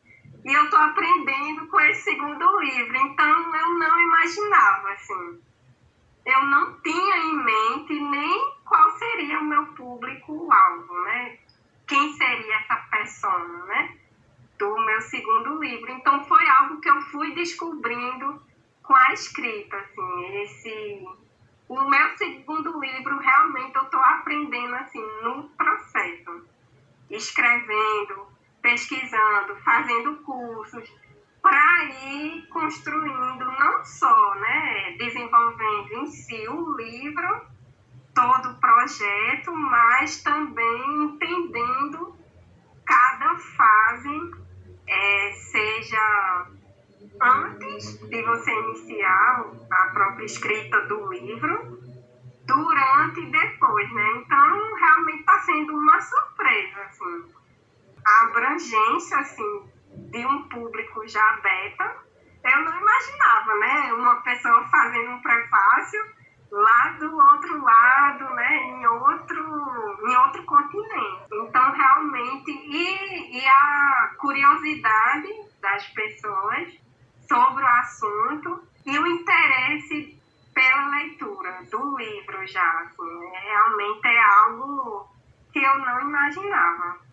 e 0.46 0.54
eu 0.54 0.64
estou 0.64 0.80
aprendendo 0.80 1.68
com 1.68 1.80
esse 1.82 2.04
segundo 2.04 2.60
livro. 2.60 2.98
Então, 2.98 3.56
eu 3.56 3.74
não 3.78 4.02
imaginava, 4.02 4.92
assim, 4.92 5.42
eu 6.26 6.46
não 6.46 6.82
tinha 6.82 7.18
em 7.18 7.38
mente 7.38 7.94
nem 8.00 8.54
qual 8.70 8.92
seria 8.92 9.40
o 9.40 9.44
meu 9.44 9.66
público-alvo, 9.74 10.94
né? 11.06 11.40
Quem 11.88 12.14
seria 12.14 12.56
essa 12.58 12.76
pessoa, 12.92 13.66
né? 13.66 13.98
Do 14.60 14.76
meu 14.86 15.02
segundo 15.02 15.60
livro. 15.60 15.92
Então 15.92 16.24
foi 16.26 16.48
algo 16.48 16.80
que 16.80 16.90
eu 16.90 17.02
fui 17.02 17.34
descobrindo 17.34 18.42
com 18.84 18.96
a 18.96 19.14
escrita, 19.14 19.76
assim, 19.76 20.42
esse 20.42 21.08
o 21.68 21.88
meu 21.88 22.18
segundo 22.18 22.80
livro 22.80 23.20
realmente 23.20 23.76
eu 23.76 23.84
estou 23.84 24.00
aprendendo 24.00 24.74
assim 24.74 25.06
no 25.22 25.50
processo, 25.50 26.44
escrevendo, 27.12 28.26
pesquisando, 28.60 29.56
fazendo 29.64 30.16
cursos, 30.24 30.92
para 31.44 31.84
ir 31.84 32.48
construindo 32.48 33.46
não 33.46 33.86
só, 33.86 34.36
né, 34.36 34.96
desenvolvendo 34.98 35.94
em 35.94 36.08
si 36.08 36.48
o 36.48 36.76
livro, 36.76 37.42
todo 38.20 38.50
o 38.50 38.60
projeto, 38.60 39.56
mas 39.56 40.22
também 40.22 41.04
entendendo 41.04 42.18
cada 42.86 43.38
fase, 43.38 44.32
é, 44.86 45.32
seja 45.32 46.48
antes 47.22 47.98
de 47.98 48.22
você 48.24 48.52
iniciar 48.52 49.46
a 49.72 49.92
própria 49.94 50.26
escrita 50.26 50.82
do 50.88 51.10
livro, 51.14 51.80
durante 52.46 53.22
e 53.22 53.32
depois, 53.32 53.94
né? 53.94 54.12
Então, 54.18 54.76
realmente 54.76 55.20
está 55.20 55.40
sendo 55.40 55.78
uma 55.78 56.02
surpresa, 56.02 56.82
assim. 56.82 57.34
A 58.06 58.24
abrangência, 58.26 59.18
assim, 59.20 59.70
de 60.12 60.26
um 60.26 60.44
público 60.50 61.08
já 61.08 61.40
beta, 61.42 61.96
eu 62.44 62.62
não 62.66 62.82
imaginava, 62.82 63.56
né? 63.60 63.94
Uma 63.94 64.16
pessoa 64.24 64.68
fazendo 64.68 65.12
um 65.12 65.22
prefácio 65.22 66.19
lá 66.52 66.98
do 67.00 67.16
outro 67.16 67.64
lado, 67.64 68.34
né? 68.34 68.58
Em 68.58 68.88
outro, 68.88 70.00
em 70.08 70.16
outro 70.18 70.44
continente. 70.46 71.28
Então, 71.32 71.72
realmente, 71.72 72.52
e, 72.52 73.40
e 73.40 73.48
a 73.48 74.16
curiosidade 74.18 75.28
das 75.62 75.88
pessoas 75.88 76.80
sobre 77.28 77.64
o 77.64 77.68
assunto 77.68 78.64
e 78.86 78.98
o 78.98 79.08
interesse 79.08 80.20
pela 80.54 80.88
leitura 80.90 81.64
do 81.72 81.98
livro 81.98 82.48
já, 82.48 82.82
assim, 82.82 83.32
realmente 83.32 84.08
é 84.08 84.24
algo 84.44 85.08
que 85.54 85.60
eu 85.60 85.78
não 85.80 86.02
imaginava. 86.02 87.09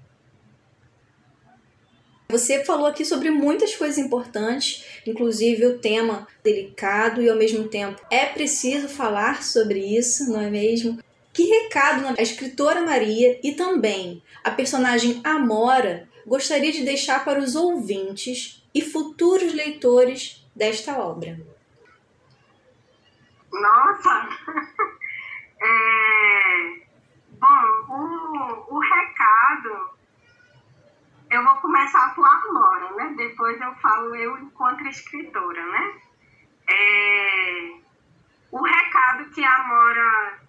Você 2.28 2.64
falou 2.64 2.86
aqui 2.86 3.04
sobre 3.04 3.30
muitas 3.30 3.76
coisas 3.76 3.98
importantes, 3.98 4.84
inclusive 5.06 5.64
o 5.64 5.78
tema 5.78 6.26
delicado 6.42 7.22
e 7.22 7.30
ao 7.30 7.36
mesmo 7.36 7.68
tempo 7.68 8.04
é 8.10 8.26
preciso 8.26 8.88
falar 8.88 9.44
sobre 9.44 9.78
isso, 9.78 10.32
não 10.32 10.40
é 10.40 10.50
mesmo? 10.50 10.98
Que 11.32 11.44
recado 11.44 12.18
a 12.18 12.22
escritora 12.22 12.82
Maria 12.82 13.38
e 13.44 13.52
também 13.52 14.22
a 14.42 14.50
personagem 14.50 15.20
Amora 15.22 16.08
gostaria 16.26 16.72
de 16.72 16.84
deixar 16.84 17.24
para 17.24 17.38
os 17.38 17.54
ouvintes 17.54 18.66
e 18.74 18.82
futuros 18.82 19.54
leitores 19.54 20.44
desta 20.54 20.98
obra? 20.98 21.38
Nossa! 23.52 24.28
É... 25.58 26.86
Bom, 27.40 27.48
o, 27.88 28.76
o 28.76 28.78
recado 28.78 29.95
eu 31.30 31.44
vou 31.44 31.56
começar 31.56 32.14
por 32.14 32.24
Amora, 32.24 32.92
né? 32.92 33.14
Depois 33.16 33.60
eu 33.60 33.74
falo 33.76 34.14
eu 34.14 34.38
enquanto 34.38 34.86
escritora, 34.86 35.66
né? 35.66 36.00
É, 36.68 37.76
o 38.50 38.62
recado 38.62 39.30
que 39.30 39.44
a 39.44 39.54
Amora 39.56 40.40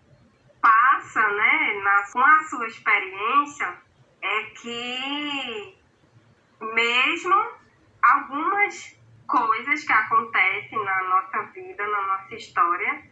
passa, 0.61 1.27
né, 1.27 1.81
na, 1.83 2.11
com 2.11 2.19
a 2.19 2.43
sua 2.45 2.67
experiência, 2.67 3.81
é 4.21 4.43
que 4.43 5.77
mesmo 6.59 7.35
algumas 8.01 8.97
coisas 9.27 9.83
que 9.83 9.93
acontecem 9.93 10.83
na 10.83 11.03
nossa 11.03 11.43
vida, 11.53 11.87
na 11.87 12.01
nossa 12.07 12.35
história, 12.35 13.03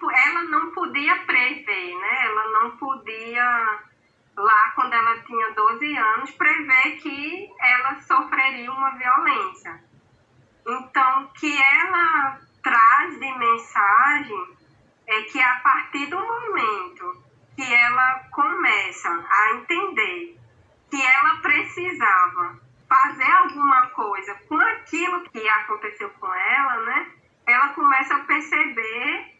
ela 0.00 0.42
não 0.44 0.70
podia 0.72 1.18
prever, 1.24 1.98
né? 1.98 2.26
Ela 2.26 2.50
não 2.52 2.76
podia 2.76 3.80
lá 4.38 4.70
quando 4.74 4.92
ela 4.92 5.18
tinha 5.20 5.50
12 5.50 5.96
anos, 5.96 6.30
prevê 6.30 6.92
que 6.96 7.50
ela 7.60 8.00
sofreria 8.00 8.70
uma 8.70 8.90
violência. 8.90 9.82
Então, 10.66 11.24
o 11.24 11.28
que 11.32 11.60
ela 11.60 12.38
traz 12.62 13.18
de 13.18 13.38
mensagem 13.38 14.56
é 15.06 15.22
que 15.22 15.40
a 15.40 15.56
partir 15.60 16.06
do 16.06 16.20
momento 16.20 17.24
que 17.56 17.74
ela 17.74 18.28
começa 18.30 19.08
a 19.08 19.54
entender 19.54 20.38
que 20.90 21.02
ela 21.02 21.36
precisava 21.42 22.60
fazer 22.88 23.30
alguma 23.30 23.88
coisa 23.88 24.34
com 24.48 24.58
aquilo 24.58 25.22
que 25.30 25.46
aconteceu 25.48 26.08
com 26.10 26.32
ela, 26.32 26.84
né? 26.84 27.12
Ela 27.46 27.68
começa 27.70 28.14
a 28.14 28.20
perceber 28.20 29.38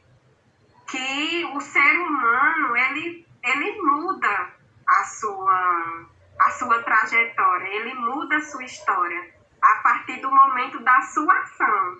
que 0.86 1.44
o 1.54 1.60
ser 1.60 2.00
humano 2.00 2.76
ele, 2.76 3.26
ele 3.42 3.82
muda 3.82 4.57
a 4.88 5.04
sua, 5.04 6.06
a 6.40 6.50
sua 6.52 6.82
trajetória, 6.82 7.66
ele 7.68 7.94
muda 7.94 8.36
a 8.36 8.42
sua 8.42 8.64
história 8.64 9.34
a 9.60 9.76
partir 9.82 10.20
do 10.20 10.30
momento 10.30 10.80
da 10.80 11.00
sua 11.02 11.32
ação. 11.40 11.98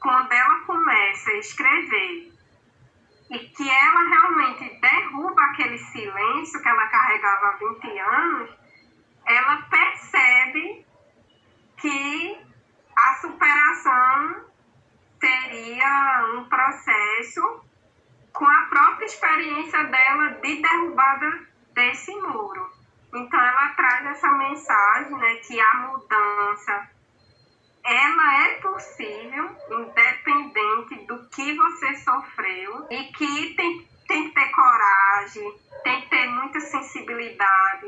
Quando 0.00 0.32
ela 0.32 0.60
começa 0.60 1.30
a 1.30 1.38
escrever 1.38 2.32
e 3.30 3.38
que 3.38 3.68
ela 3.68 4.08
realmente 4.08 4.80
derruba 4.80 5.42
aquele 5.42 5.78
silêncio 5.78 6.62
que 6.62 6.68
ela 6.68 6.86
carregava 6.86 7.48
há 7.48 7.56
20 7.56 7.98
anos, 7.98 8.50
ela 9.26 9.62
percebe 9.62 10.86
que 11.78 12.40
a 12.96 13.14
superação 13.14 14.44
seria 15.18 16.24
um 16.36 16.44
processo 16.48 17.64
com 18.32 18.44
a 18.44 18.66
própria 18.66 19.06
experiência 19.06 19.84
dela 19.84 20.28
de 20.40 20.62
derrubada 20.62 21.55
desse 21.76 22.12
muro. 22.16 22.70
Então 23.14 23.38
ela 23.38 23.68
traz 23.74 24.06
essa 24.06 24.32
mensagem, 24.32 25.12
né, 25.12 25.36
que 25.36 25.60
a 25.60 25.74
mudança 25.74 26.90
ela 27.84 28.44
é 28.46 28.54
possível, 28.60 29.56
independente 29.70 31.06
do 31.06 31.28
que 31.28 31.54
você 31.54 31.94
sofreu, 31.98 32.86
e 32.90 33.04
que 33.12 33.54
tem, 33.54 33.88
tem 34.08 34.28
que 34.28 34.34
ter 34.34 34.50
coragem, 34.50 35.54
tem 35.84 36.00
que 36.00 36.08
ter 36.08 36.26
muita 36.26 36.58
sensibilidade, 36.58 37.86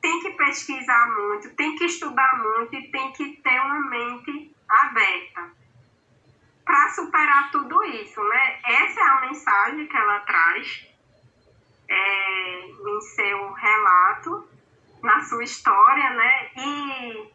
tem 0.00 0.20
que 0.20 0.30
pesquisar 0.30 1.08
muito, 1.08 1.52
tem 1.56 1.74
que 1.74 1.84
estudar 1.86 2.38
muito 2.38 2.76
e 2.76 2.92
tem 2.92 3.12
que 3.12 3.36
ter 3.42 3.60
uma 3.60 3.80
mente 3.88 4.54
aberta 4.68 5.50
para 6.64 6.90
superar 6.90 7.50
tudo 7.50 7.82
isso, 7.82 8.22
né? 8.22 8.60
Essa 8.64 9.00
é 9.00 9.04
a 9.04 9.20
mensagem 9.22 9.86
que 9.88 9.96
ela 9.96 10.20
traz 10.20 10.89
é, 11.90 12.60
em 12.68 13.00
seu 13.00 13.52
relato, 13.52 14.48
na 15.02 15.20
sua 15.24 15.44
história, 15.44 16.10
né? 16.10 16.50
E, 16.56 17.32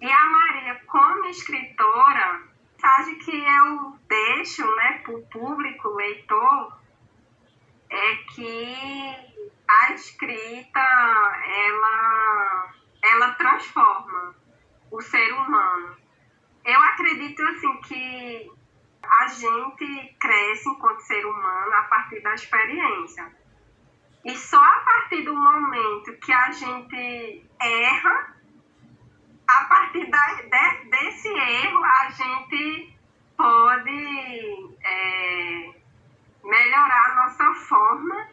e 0.00 0.10
a 0.10 0.24
Maria, 0.26 0.80
como 0.86 1.26
escritora, 1.26 2.50
mensagem 2.80 3.18
que 3.18 3.44
eu 3.44 3.98
deixo 4.08 4.64
né, 4.76 5.00
para 5.04 5.14
o 5.14 5.26
público, 5.26 5.88
leitor, 5.90 6.80
é 7.90 8.14
que 8.32 9.16
a 9.68 9.92
escrita 9.92 10.80
ela, 10.80 12.74
ela 13.02 13.32
transforma 13.34 14.34
o 14.90 15.00
ser 15.02 15.32
humano. 15.34 15.96
Eu 16.64 16.80
acredito 16.80 17.42
assim 17.42 17.76
que 17.82 18.52
a 19.04 19.26
gente 19.28 20.16
cresce 20.18 20.68
enquanto 20.68 21.00
ser 21.00 21.24
humano 21.26 21.74
a 21.74 21.82
partir 21.84 22.20
da 22.20 22.34
experiência. 22.34 23.39
E 24.24 24.36
só 24.36 24.58
a 24.58 24.80
partir 24.80 25.22
do 25.22 25.34
momento 25.34 26.12
que 26.18 26.32
a 26.32 26.50
gente 26.52 27.46
erra, 27.58 28.36
a 29.48 29.64
partir 29.64 30.10
da, 30.10 30.34
de, 30.34 30.90
desse 30.90 31.28
erro, 31.28 31.82
a 31.82 32.10
gente 32.10 32.96
pode 33.36 34.76
é, 34.84 35.74
melhorar 36.44 37.10
a 37.10 37.14
nossa 37.14 37.54
forma 37.66 38.28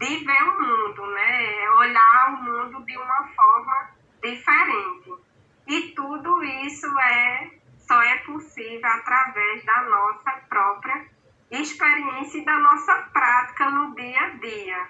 de 0.00 0.24
ver 0.24 0.42
o 0.42 0.60
mundo, 0.60 1.06
né? 1.06 1.70
Olhar 1.70 2.28
o 2.28 2.42
mundo 2.42 2.84
de 2.84 2.96
uma 2.96 3.28
forma 3.28 3.90
diferente. 4.22 5.14
E 5.68 5.92
tudo 5.94 6.42
isso 6.42 6.86
é 6.98 7.50
só 7.78 8.02
é 8.02 8.16
possível 8.18 8.90
através 8.90 9.64
da 9.64 9.82
nossa 9.82 10.32
própria 10.48 11.06
experiência 11.50 12.38
e 12.38 12.44
da 12.44 12.58
nossa 12.58 12.94
prática 13.12 13.70
no 13.70 13.94
dia 13.94 14.20
a 14.20 14.28
dia. 14.30 14.88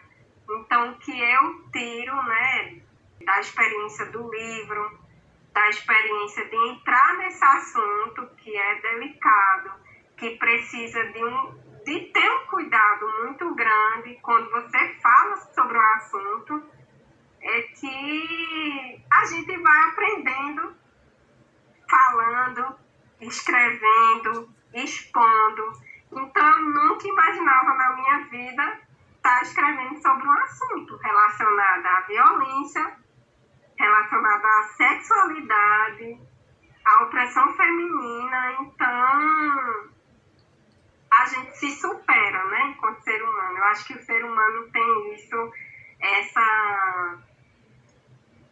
Então, 0.51 0.93
o 0.93 0.99
que 0.99 1.21
eu 1.21 1.71
tiro, 1.71 2.23
né, 2.23 2.81
da 3.25 3.41
experiência 3.41 4.07
do 4.07 4.31
livro, 4.31 4.99
da 5.53 5.69
experiência 5.69 6.45
de 6.49 6.57
entrar 6.69 7.17
nesse 7.19 7.45
assunto 7.45 8.29
que 8.37 8.57
é 8.57 8.81
delicado, 8.81 9.73
que 10.17 10.37
precisa 10.37 11.05
de 11.13 11.25
um 11.25 11.69
de 11.89 12.01
ter 12.13 12.31
um 12.31 12.47
cuidado 12.47 13.09
muito 13.23 13.55
grande 13.55 14.19
quando 14.21 14.51
você 14.51 14.95
fala 15.03 15.37
sobre 15.55 15.79
o 15.79 15.81
assunto, 15.81 16.63
é 17.41 17.63
que 17.63 19.03
a 19.11 19.25
gente 19.25 19.57
vai 19.57 19.83
aprendendo, 19.85 20.77
falando, 21.89 22.79
escrevendo, 23.23 24.55
expondo. 24.75 25.88
Então, 26.11 26.63
nunca 26.63 27.07
imaginava 27.07 27.75
na 27.75 27.97
minha 27.97 28.19
vida 28.29 28.81
estar 29.17 29.43
escrevendo 29.43 30.01
sobre 30.01 30.27
um 30.27 30.33
assunto 30.33 30.97
relacionado 30.97 31.87
à 31.87 32.01
violência, 32.03 32.97
relacionado 33.79 34.45
à 34.45 34.63
sexualidade, 34.77 36.21
à 36.85 37.03
opressão 37.05 37.53
feminina. 37.55 38.53
Então, 38.61 39.91
a 41.13 41.27
gente 41.27 41.59
se 41.59 41.71
supera, 41.73 42.45
né, 42.47 42.75
enquanto 42.75 43.03
ser 43.03 43.23
humano. 43.23 43.59
Eu 43.59 43.65
acho 43.65 43.87
que 43.87 43.95
o 43.95 44.03
ser 44.03 44.25
humano 44.25 44.71
tem 44.71 45.15
isso, 45.15 45.53
essa, 46.01 47.19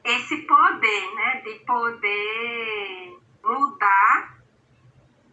esse 0.04 0.36
poder, 0.42 1.14
né, 1.14 1.40
de 1.42 1.54
poder 1.60 3.18
mudar 3.42 4.35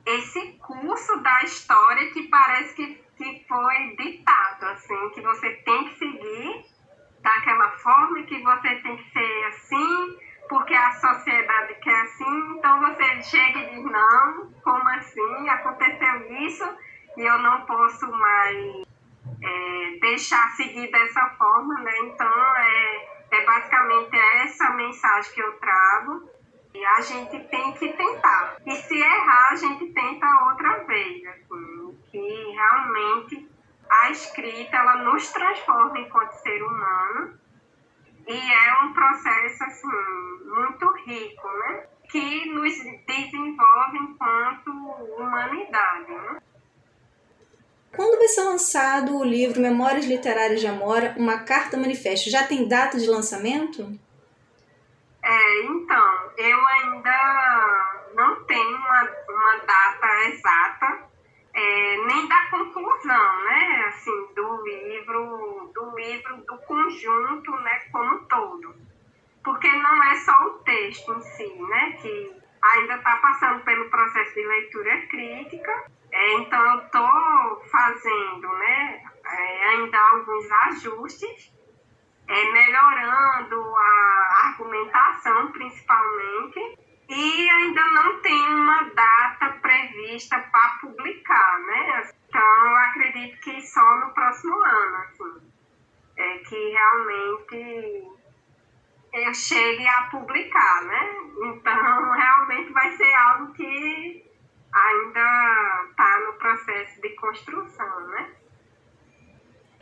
esse 0.05 0.53
curso 0.59 1.17
da 1.17 1.43
história 1.43 2.11
que 2.11 2.23
parece 2.27 2.75
que, 2.75 3.03
que 3.17 3.45
foi 3.47 3.95
ditado, 3.95 4.65
assim, 4.65 5.09
que 5.11 5.21
você 5.21 5.51
tem 5.65 5.89
que 5.89 5.97
seguir 5.97 6.65
daquela 7.21 7.69
forma 7.77 8.23
que 8.23 8.41
você 8.43 8.75
tem 8.75 8.97
que 8.97 9.11
ser 9.11 9.45
assim, 9.45 10.17
porque 10.49 10.73
a 10.73 10.91
sociedade 10.91 11.75
quer 11.75 12.01
assim, 12.01 12.53
então 12.57 12.79
você 12.81 13.21
chega 13.23 13.59
e 13.59 13.75
diz, 13.75 13.85
não, 13.85 14.51
como 14.61 14.89
assim? 14.89 15.49
Aconteceu 15.49 16.31
isso 16.41 16.77
e 17.17 17.21
eu 17.21 17.39
não 17.39 17.61
posso 17.61 18.11
mais 18.11 18.83
é, 19.41 19.97
deixar 20.01 20.49
seguir 20.51 20.91
dessa 20.91 21.29
forma, 21.37 21.79
né? 21.79 21.97
Então, 21.99 22.55
é, 22.57 23.07
é 23.31 23.45
basicamente 23.45 24.17
essa 24.43 24.69
mensagem 24.71 25.33
que 25.33 25.41
eu 25.41 25.53
trago. 25.59 26.29
E 26.73 26.85
a 26.85 27.01
gente 27.01 27.39
tem 27.49 27.71
que 27.73 27.93
tentar. 27.93 28.57
E 28.65 28.75
se 28.75 28.95
errar, 28.95 29.49
a 29.51 29.55
gente 29.55 29.85
tenta 29.93 30.25
outra 30.49 30.83
vez. 30.85 31.23
Assim, 31.27 31.97
que 32.09 32.51
realmente 32.51 33.49
a 33.89 34.09
escrita 34.09 34.77
ela 34.77 35.03
nos 35.03 35.31
transforma 35.31 35.99
enquanto 35.99 36.31
ser 36.31 36.63
humano. 36.63 37.39
E 38.27 38.33
é 38.33 38.83
um 38.83 38.93
processo 38.93 39.63
assim, 39.63 39.87
muito 40.45 40.87
rico, 41.05 41.47
né? 41.47 41.87
Que 42.09 42.49
nos 42.49 42.73
desenvolve 43.05 43.97
enquanto 43.97 44.69
humanidade. 45.17 46.11
Né? 46.11 46.41
Quando 47.95 48.17
vai 48.17 48.27
ser 48.27 48.43
lançado 48.43 49.17
o 49.17 49.23
livro 49.23 49.61
Memórias 49.61 50.05
Literárias 50.05 50.61
de 50.61 50.67
Amora, 50.67 51.13
uma 51.17 51.39
carta 51.39 51.77
manifesto? 51.77 52.29
Já 52.29 52.47
tem 52.47 52.67
data 52.67 52.97
de 52.97 53.07
lançamento? 53.07 53.99
É, 55.23 55.63
então, 55.65 56.22
eu 56.37 56.67
ainda 56.67 58.01
não 58.13 58.43
tenho 58.45 58.77
uma, 58.77 59.09
uma 59.29 59.57
data 59.57 60.07
exata, 60.27 61.09
é, 61.53 61.97
nem 62.05 62.27
da 62.27 62.47
conclusão, 62.49 63.43
né, 63.43 63.85
assim, 63.87 64.33
do 64.35 64.63
livro, 64.63 65.71
do 65.73 65.95
livro, 65.95 66.37
do 66.37 66.57
conjunto, 66.59 67.51
né, 67.51 67.79
como 67.91 68.15
um 68.15 68.25
todo. 68.25 68.75
Porque 69.43 69.69
não 69.69 70.03
é 70.11 70.15
só 70.15 70.33
o 70.47 70.59
texto 70.63 71.13
em 71.13 71.21
si, 71.21 71.53
né, 71.61 71.97
que 72.01 72.31
ainda 72.61 72.95
está 72.95 73.17
passando 73.17 73.63
pelo 73.63 73.89
processo 73.89 74.33
de 74.33 74.47
leitura 74.47 75.07
crítica, 75.07 75.91
é, 76.13 76.33
então, 76.35 76.63
eu 76.63 76.85
estou 76.85 77.63
fazendo 77.71 78.47
né, 78.47 79.03
é, 79.25 79.67
ainda 79.69 79.97
alguns 80.11 80.51
ajustes, 80.51 81.51
é, 82.27 82.51
melhorando 82.51 83.75
a 83.75 84.22
argumentação, 84.53 85.51
principalmente, 85.51 86.79
e 87.09 87.49
ainda 87.49 87.81
não 87.91 88.21
tem 88.21 88.47
uma 88.47 88.83
data 88.83 89.49
prevista 89.61 90.39
para 90.39 90.77
publicar, 90.81 91.59
né? 91.59 92.11
Então, 92.29 92.65
eu 92.65 92.75
acredito 92.77 93.39
que 93.41 93.61
só 93.61 93.97
no 93.97 94.13
próximo 94.13 94.55
ano, 94.55 94.97
assim, 94.97 95.51
é 96.17 96.37
que 96.39 96.69
realmente 96.69 98.07
eu 99.13 99.33
chegue 99.33 99.87
a 99.87 100.03
publicar, 100.03 100.83
né? 100.85 101.15
Então, 101.43 102.11
realmente 102.13 102.71
vai 102.71 102.91
ser 102.91 103.13
algo 103.13 103.53
que 103.53 104.31
ainda 104.73 105.85
está 105.89 106.19
no 106.25 106.33
processo 106.33 107.01
de 107.01 107.09
construção, 107.09 108.07
né? 108.07 108.31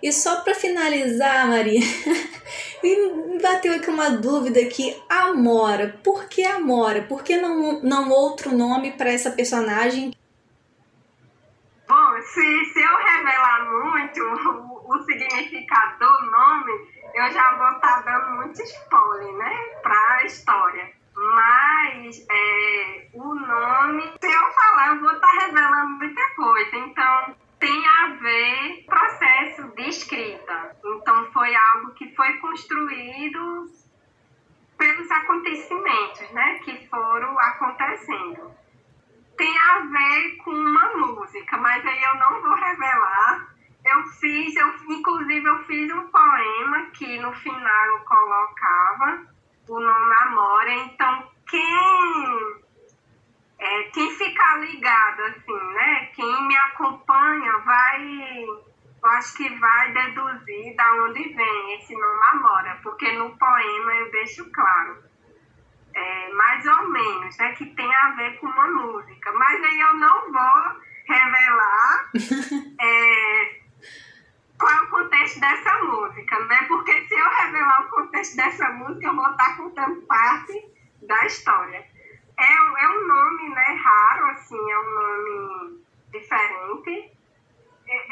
E 0.01 0.11
só 0.11 0.41
para 0.41 0.55
finalizar, 0.55 1.47
Maria, 1.47 1.79
me 2.83 3.39
bateu 3.39 3.75
aqui 3.75 3.89
uma 3.89 4.09
dúvida 4.09 4.59
aqui. 4.59 4.99
Amora, 5.07 5.99
por 6.03 6.27
que 6.27 6.43
Amora? 6.43 7.03
Por 7.03 7.23
que 7.23 7.37
não, 7.37 7.81
não 7.81 8.09
outro 8.09 8.55
nome 8.55 8.93
para 8.93 9.11
essa 9.11 9.31
personagem? 9.31 10.11
Bom, 11.87 12.21
se, 12.21 12.65
se 12.65 12.79
eu 12.79 12.97
revelar 12.97 13.69
muito 13.69 14.21
o, 14.21 14.95
o 14.95 15.03
significado 15.03 15.99
do 15.99 16.31
nome, 16.31 16.71
eu 17.13 17.31
já 17.31 17.55
vou 17.55 17.71
estar 17.75 18.01
tá 18.01 18.11
dando 18.11 18.37
muito 18.37 18.61
spoiler, 18.63 19.33
né, 19.33 19.55
para 19.83 20.15
a 20.15 20.25
história. 20.25 20.91
Mas 21.13 22.25
é, 22.31 23.09
o 23.13 23.35
nome, 23.35 24.13
se 24.19 24.27
eu 24.27 24.51
falar, 24.53 24.95
eu 24.95 25.01
vou 25.01 25.11
estar 25.11 25.27
tá 25.27 25.45
revelando 25.45 25.89
muita 25.97 26.35
coisa. 26.35 26.77
Então, 26.77 27.35
tem 27.59 27.87
a 27.87 28.07
ver 28.15 28.83
com 28.85 28.95
processo 28.95 29.75
de 29.75 29.89
escrita. 29.89 30.75
Então, 30.83 31.31
foi 31.31 31.53
algo 31.55 31.91
que 31.93 32.15
foi 32.15 32.33
construído 32.37 33.69
pelos 34.77 35.11
acontecimentos 35.11 36.31
né, 36.31 36.59
que 36.63 36.87
foram 36.87 37.39
acontecendo. 37.91 38.55
Tem 39.37 39.57
a 39.57 39.79
ver 39.79 40.37
com 40.37 40.51
uma 40.51 40.97
música, 40.97 41.57
mas 41.57 41.85
aí 41.85 42.03
eu 42.03 42.15
não 42.15 42.41
vou 42.41 42.55
revelar. 42.55 43.55
Eu 43.83 44.03
fiz, 44.19 44.55
eu, 44.55 44.67
inclusive 44.89 45.45
eu 45.45 45.63
fiz 45.65 45.91
um 45.91 46.07
poema 46.07 46.85
que 46.93 47.19
no 47.19 47.33
final 47.33 47.85
eu 47.87 47.99
colocava 47.99 49.25
o 49.67 49.79
nome 49.79 50.15
Amora. 50.21 50.71
Então, 50.71 51.31
quem, 51.49 52.61
é, 53.57 53.83
quem 53.85 54.11
ficar 54.11 54.59
ligado, 54.59 55.21
assim, 55.23 55.73
né? 55.73 56.05
Quem 56.13 56.47
me 56.47 56.55
acompanha 56.55 57.57
vai, 57.59 58.43
eu 58.43 59.09
acho 59.09 59.35
que 59.35 59.49
vai 59.57 59.91
deduzir 59.91 60.75
da 60.75 60.93
onde 61.03 61.33
vem 61.33 61.73
esse 61.75 61.93
nome 61.93 62.19
Amora, 62.33 62.79
porque 62.83 63.11
no 63.13 63.35
poema 63.35 63.95
eu 63.95 64.11
deixo 64.11 64.51
claro. 64.51 65.10
É, 65.93 66.33
mais 66.33 66.65
ou 66.65 66.89
menos, 66.89 67.37
né, 67.37 67.53
que 67.53 67.65
tem 67.65 67.95
a 67.95 68.11
ver 68.11 68.37
com 68.39 68.47
uma 68.47 68.67
música. 68.67 69.31
Mas 69.33 69.63
aí 69.63 69.79
eu 69.79 69.93
não 69.95 70.31
vou 70.31 70.81
revelar 71.05 72.09
é, 72.79 73.61
qual 74.57 74.71
é 74.71 74.81
o 74.81 74.89
contexto 74.89 75.39
dessa 75.39 75.83
música, 75.83 76.39
né? 76.45 76.65
Porque 76.67 77.07
se 77.07 77.13
eu 77.15 77.29
revelar 77.29 77.81
o 77.81 77.89
contexto 77.89 78.35
dessa 78.35 78.69
música, 78.69 79.07
eu 79.07 79.15
vou 79.15 79.29
estar 79.31 79.57
contando 79.57 80.01
parte 80.03 80.71
da 81.01 81.25
história. 81.25 81.85
É, 82.39 82.53
é 82.53 82.89
um 82.89 83.07
nome, 83.07 83.49
né, 83.49 83.79
raro, 83.83 84.25
assim, 84.31 84.71
é 84.71 84.79
um 84.79 84.93
nome 84.93 85.83
diferente. 86.11 87.11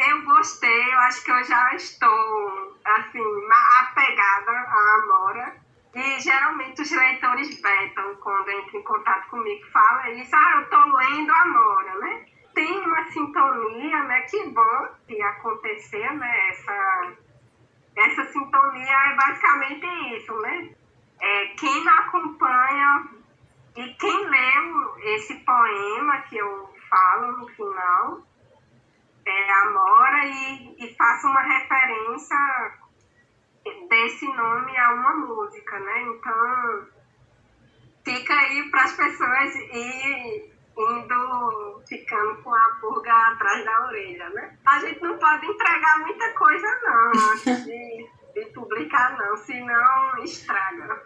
eu 0.10 0.22
gostei, 0.24 0.94
eu 0.94 1.00
acho 1.00 1.24
que 1.24 1.32
eu 1.32 1.44
já 1.44 1.74
estou, 1.76 2.78
assim, 2.86 3.24
apegada 3.82 4.52
à 4.52 4.96
Amora. 4.96 5.69
E 5.94 6.20
geralmente 6.20 6.82
os 6.82 6.92
leitores 6.92 7.62
vetam 7.62 8.16
quando 8.18 8.52
entram 8.52 8.80
em 8.80 8.84
contato 8.84 9.30
comigo, 9.30 9.66
fala 9.72 10.10
isso, 10.12 10.36
ah, 10.36 10.52
eu 10.56 10.62
estou 10.62 10.86
lendo 10.86 11.32
Amora, 11.32 11.96
né? 12.00 12.26
Tem 12.54 12.80
uma 12.80 13.04
sintonia, 13.06 14.04
né? 14.04 14.22
Que 14.22 14.50
bom 14.50 14.88
que 15.08 15.20
acontecer, 15.22 16.14
né? 16.14 16.50
Essa, 16.50 17.14
essa 17.96 18.26
sintonia 18.26 18.98
é 19.12 19.16
basicamente 19.16 19.86
isso, 20.16 20.34
né? 20.42 20.70
É, 21.22 21.46
quem 21.58 21.90
acompanha 21.90 23.10
e 23.76 23.94
quem 23.96 24.30
leu 24.30 24.98
esse 25.16 25.36
poema 25.40 26.22
que 26.22 26.38
eu 26.38 26.74
falo 26.90 27.38
no 27.38 27.48
final, 27.48 28.22
é, 29.26 29.52
Amora, 29.52 30.26
e, 30.26 30.76
e 30.80 30.96
faça 30.96 31.28
uma 31.28 31.42
referência 31.42 32.38
desse 33.90 34.26
nome 34.26 34.78
a 34.78 34.94
uma 34.94 35.14
música, 35.28 35.80
né? 35.80 36.02
Então, 36.04 36.88
fica 38.04 38.34
aí 38.34 38.70
para 38.70 38.84
as 38.84 38.94
pessoas 38.94 39.56
ir 39.56 40.52
indo, 40.78 41.82
ficando 41.88 42.42
com 42.42 42.54
a 42.54 42.78
pulga 42.80 43.12
atrás 43.12 43.66
da 43.66 43.86
orelha, 43.88 44.30
né? 44.30 44.58
A 44.66 44.80
gente 44.80 45.02
não 45.02 45.18
pode 45.18 45.46
entregar 45.46 46.00
muita 46.00 46.34
coisa, 46.34 46.68
não, 46.84 47.56
de, 47.66 48.08
de 48.34 48.46
publicar, 48.54 49.18
não, 49.18 49.36
senão 49.38 50.24
estraga. 50.24 51.04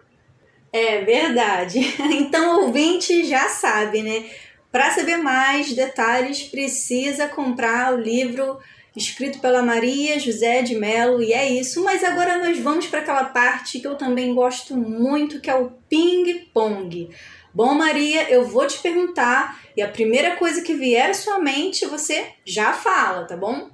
É 0.72 1.02
verdade. 1.04 1.80
Então, 2.14 2.62
ouvinte 2.62 3.26
já 3.26 3.48
sabe, 3.50 4.02
né? 4.02 4.30
Para 4.72 4.90
saber 4.90 5.18
mais 5.18 5.74
detalhes, 5.74 6.44
precisa 6.44 7.28
comprar 7.28 7.94
o 7.94 7.98
livro 7.98 8.60
escrito 8.96 9.40
pela 9.40 9.64
Maria 9.64 10.20
José 10.20 10.62
de 10.62 10.76
Melo, 10.76 11.22
e 11.22 11.34
é 11.34 11.50
isso. 11.50 11.84
Mas 11.84 12.04
agora 12.04 12.38
nós 12.38 12.60
vamos 12.60 12.88
para 12.88 13.00
aquela 13.00 13.26
parte 13.26 13.80
que 13.80 13.88
eu 13.88 13.96
também 13.96 14.34
gosto 14.34 14.76
muito, 14.76 15.42
que 15.42 15.50
é 15.50 15.56
o 15.56 15.72
ping-pong. 15.90 17.10
Bom, 17.54 17.74
Maria, 17.76 18.30
eu 18.32 18.46
vou 18.46 18.66
te 18.66 18.80
perguntar, 18.80 19.60
e 19.78 19.82
a 19.82 19.88
primeira 19.88 20.36
coisa 20.36 20.64
que 20.64 20.74
vier 20.74 21.10
à 21.10 21.14
sua 21.14 21.40
mente, 21.40 21.86
você 21.86 22.34
já 22.46 22.74
fala, 22.74 23.26
tá 23.26 23.38
bom? 23.38 23.70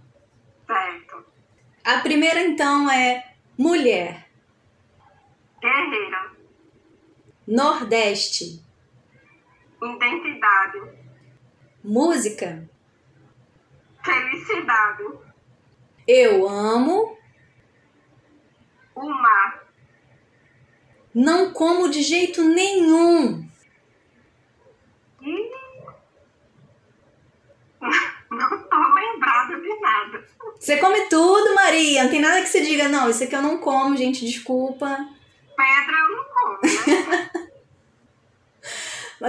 Certo. 0.67 1.25
A 1.83 1.99
primeira, 1.99 2.41
então, 2.41 2.89
é 2.89 3.33
mulher. 3.57 4.29
Guerreira. 5.61 6.31
Nordeste. 7.47 8.63
Identidade. 9.81 10.99
Música. 11.83 12.69
Felicidade. 14.03 15.03
Eu 16.07 16.47
amo. 16.47 17.17
O 18.95 19.09
mar. 19.09 19.67
Não 21.13 21.51
como 21.53 21.89
de 21.89 22.01
jeito 22.01 22.43
nenhum. 22.43 23.47
Não 28.31 28.63
tô 28.63 28.93
lembrada 28.93 29.59
de 29.59 29.79
nada. 29.79 30.23
Você 30.59 30.77
come 30.77 31.07
tudo, 31.07 31.55
Maria. 31.55 32.03
Não 32.03 32.11
tem 32.11 32.21
nada 32.21 32.41
que 32.41 32.47
você 32.47 32.61
diga, 32.61 32.87
não, 32.87 33.09
isso 33.09 33.23
aqui 33.23 33.35
eu 33.35 33.41
não 33.41 33.57
como, 33.57 33.97
gente, 33.97 34.23
desculpa. 34.25 34.87
Pedra 35.57 35.97
eu 35.97 36.09
não 36.15 36.23
como, 36.25 36.59
né? 36.61 36.69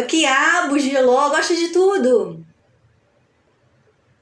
Quiabo, 0.07 0.79
giló, 0.79 1.31
gosta 1.31 1.55
de 1.55 1.69
tudo. 1.69 2.45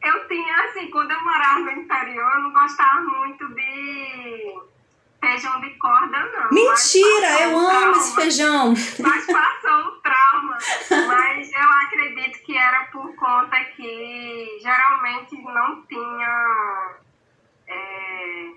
Eu 0.02 0.28
tinha, 0.28 0.64
assim, 0.64 0.90
quando 0.90 1.10
eu 1.10 1.24
morava 1.24 1.60
no 1.60 1.70
interior, 1.72 2.32
eu 2.34 2.40
não 2.40 2.52
gostava 2.52 3.00
muito 3.00 3.48
de 3.48 4.60
feijão 5.20 5.60
de 5.60 5.70
corda, 5.70 6.18
não. 6.18 6.50
Mentira, 6.50 7.40
eu 7.42 7.58
amo 7.58 7.68
trauma. 7.68 7.96
esse 7.96 8.14
feijão. 8.14 8.74
Mas 9.00 9.26
passou 9.26 9.80
o 9.80 10.00
trauma. 10.00 10.58
Mas 11.08 11.52
eu 11.52 11.70
acredito 11.86 12.38
que 12.44 12.56
era 12.56 12.84
por 12.86 13.14
conta 13.16 13.56
que 13.76 14.58
geralmente 14.62 15.36
não 15.42 15.82
tinha 15.82 16.94
é, 17.66 18.50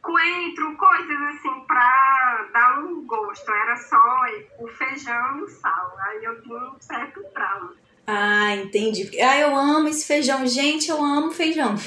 coentro, 0.00 0.76
coisas 0.76 1.20
assim, 1.20 1.60
pra 1.66 2.46
dar 2.52 2.78
um 2.78 3.06
gosto. 3.06 3.50
Era 3.52 3.76
só 3.76 4.24
o 4.58 4.68
feijão 4.68 5.38
e 5.38 5.42
o 5.42 5.48
sal. 5.48 5.96
Aí 6.06 6.24
eu 6.24 6.42
tinha 6.42 6.58
um 6.58 6.80
certo 6.80 7.22
trauma. 7.34 7.74
Ah, 8.06 8.54
entendi. 8.56 9.10
Ah, 9.20 9.38
eu 9.38 9.56
amo 9.56 9.88
esse 9.88 10.06
feijão. 10.06 10.46
Gente, 10.46 10.90
eu 10.90 11.02
amo 11.02 11.32
feijão. 11.32 11.74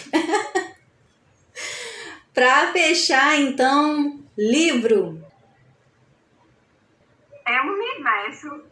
Para 2.34 2.72
fechar, 2.72 3.40
então, 3.40 4.20
livro. 4.38 5.24
É 7.48 7.62
um 7.62 7.74
universo. 7.74 8.64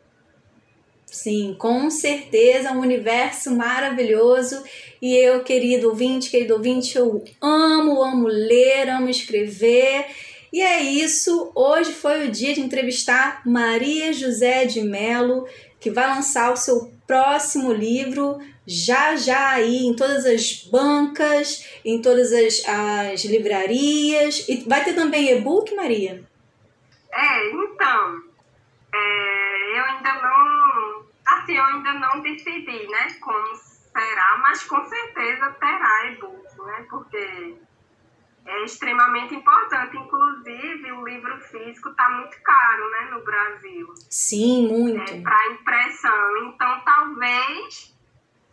Sim, 1.06 1.56
com 1.58 1.90
certeza, 1.90 2.72
um 2.72 2.80
universo 2.80 3.56
maravilhoso. 3.56 4.64
E 5.02 5.16
eu, 5.16 5.44
querido 5.44 5.90
ouvinte, 5.90 6.30
querido 6.30 6.56
ouvinte, 6.56 6.98
eu 6.98 7.24
amo, 7.42 8.04
amo 8.04 8.28
ler, 8.28 8.90
amo 8.90 9.10
escrever. 9.10 10.06
E 10.52 10.62
é 10.62 10.82
isso. 10.82 11.52
Hoje 11.56 11.94
foi 11.94 12.28
o 12.28 12.32
dia 12.32 12.54
de 12.54 12.62
entrevistar 12.62 13.42
Maria 13.46 14.14
José 14.14 14.66
de 14.66 14.82
Melo, 14.82 15.48
que 15.80 15.90
vai 15.90 16.08
lançar 16.08 16.52
o 16.52 16.58
seu 16.58 16.95
próximo 17.08 17.72
livro 17.72 18.40
já 18.68 19.16
já 19.16 19.52
aí 19.52 19.86
em 19.86 19.96
todas 19.96 20.26
as 20.26 20.64
bancas, 20.72 21.80
em 21.86 22.02
todas 22.02 22.32
as, 22.34 22.64
as 22.68 23.24
livrarias. 23.26 24.48
E 24.50 24.68
vai 24.68 24.84
ter 24.84 24.94
também 24.94 25.32
e-book, 25.32 25.74
Maria? 25.76 26.24
É, 27.14 27.50
então, 27.50 28.24
é, 28.94 29.80
eu 29.80 29.86
ainda 29.86 30.14
não, 30.16 31.06
assim, 31.26 31.56
eu 31.56 31.64
ainda 31.64 31.94
não 31.94 32.22
decidi, 32.22 32.88
né, 32.88 33.16
como 33.22 33.56
será, 33.56 34.38
mas 34.42 34.64
com 34.64 34.84
certeza 34.86 35.56
terá 35.60 36.12
e-book, 36.12 36.44
né, 36.66 36.86
porque 36.90 37.56
é 38.46 38.64
extremamente 38.64 39.36
importante. 39.36 39.98
Inclusive, 39.98 40.92
o 40.92 41.06
livro 41.06 41.38
físico 41.42 41.90
está 41.90 42.10
muito 42.12 42.40
caro, 42.42 42.90
né, 42.92 43.10
no 43.12 43.24
Brasil. 43.24 43.94
Sim, 44.10 44.68
muito. 44.68 45.12
É, 45.12 45.22
Para 45.22 45.52
impressão. 45.52 46.38
Então, 46.48 46.82
talvez 46.86 47.96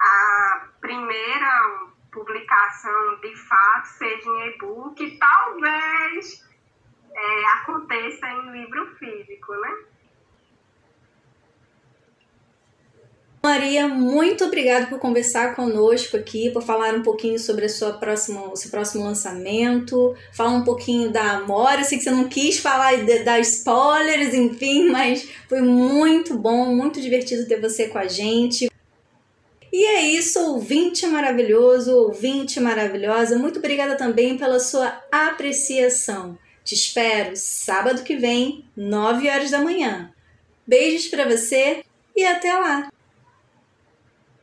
a 0.00 0.68
primeira 0.81 1.92
publicação 2.11 3.20
de 3.20 3.37
fato 3.37 3.87
seja 3.87 4.28
em 4.28 4.48
e-book, 4.48 5.18
talvez 5.18 6.46
é, 7.14 7.44
aconteça 7.61 8.28
em 8.28 8.52
livro 8.52 8.94
físico, 8.96 9.52
né? 9.55 9.85
Maria, 13.44 13.88
muito 13.88 14.44
obrigada 14.44 14.87
por 14.87 15.00
conversar 15.00 15.57
conosco 15.57 16.16
aqui, 16.16 16.50
por 16.50 16.62
falar 16.62 16.94
um 16.94 17.02
pouquinho 17.02 17.40
sobre 17.40 17.64
a 17.64 17.68
sua 17.68 17.94
próxima, 17.94 18.52
o 18.52 18.55
seu 18.55 18.70
próximo 18.70 19.02
lançamento, 19.02 20.14
falar 20.33 20.52
um 20.52 20.62
pouquinho 20.62 21.11
da 21.11 21.38
Amora. 21.38 21.83
Sei 21.83 21.98
que 21.98 22.05
você 22.05 22.12
não 22.12 22.28
quis 22.28 22.59
falar 22.59 23.05
da 23.24 23.40
spoilers, 23.40 24.33
enfim, 24.33 24.90
mas 24.94 25.28
foi 25.48 25.61
muito 25.61 26.38
bom, 26.38 26.66
muito 26.66 27.00
divertido 27.00 27.48
ter 27.48 27.61
você 27.61 27.88
com 27.88 27.98
a 27.98 28.07
gente. 28.07 28.70
E 29.72 29.85
é 29.87 30.02
isso, 30.02 30.38
ouvinte 30.38 31.05
maravilhoso, 31.09 31.96
ouvinte 31.96 32.61
maravilhosa. 32.61 33.37
Muito 33.37 33.59
obrigada 33.59 33.96
também 33.96 34.38
pela 34.38 34.61
sua 34.61 35.02
apreciação. 35.11 36.38
Te 36.62 36.76
espero 36.76 37.33
sábado 37.35 38.05
que 38.05 38.14
vem, 38.14 38.64
9 38.76 39.28
horas 39.28 39.50
da 39.50 39.59
manhã. 39.59 40.12
Beijos 40.64 41.09
para 41.09 41.28
você 41.28 41.83
e 42.14 42.24
até 42.24 42.52
lá! 42.57 42.92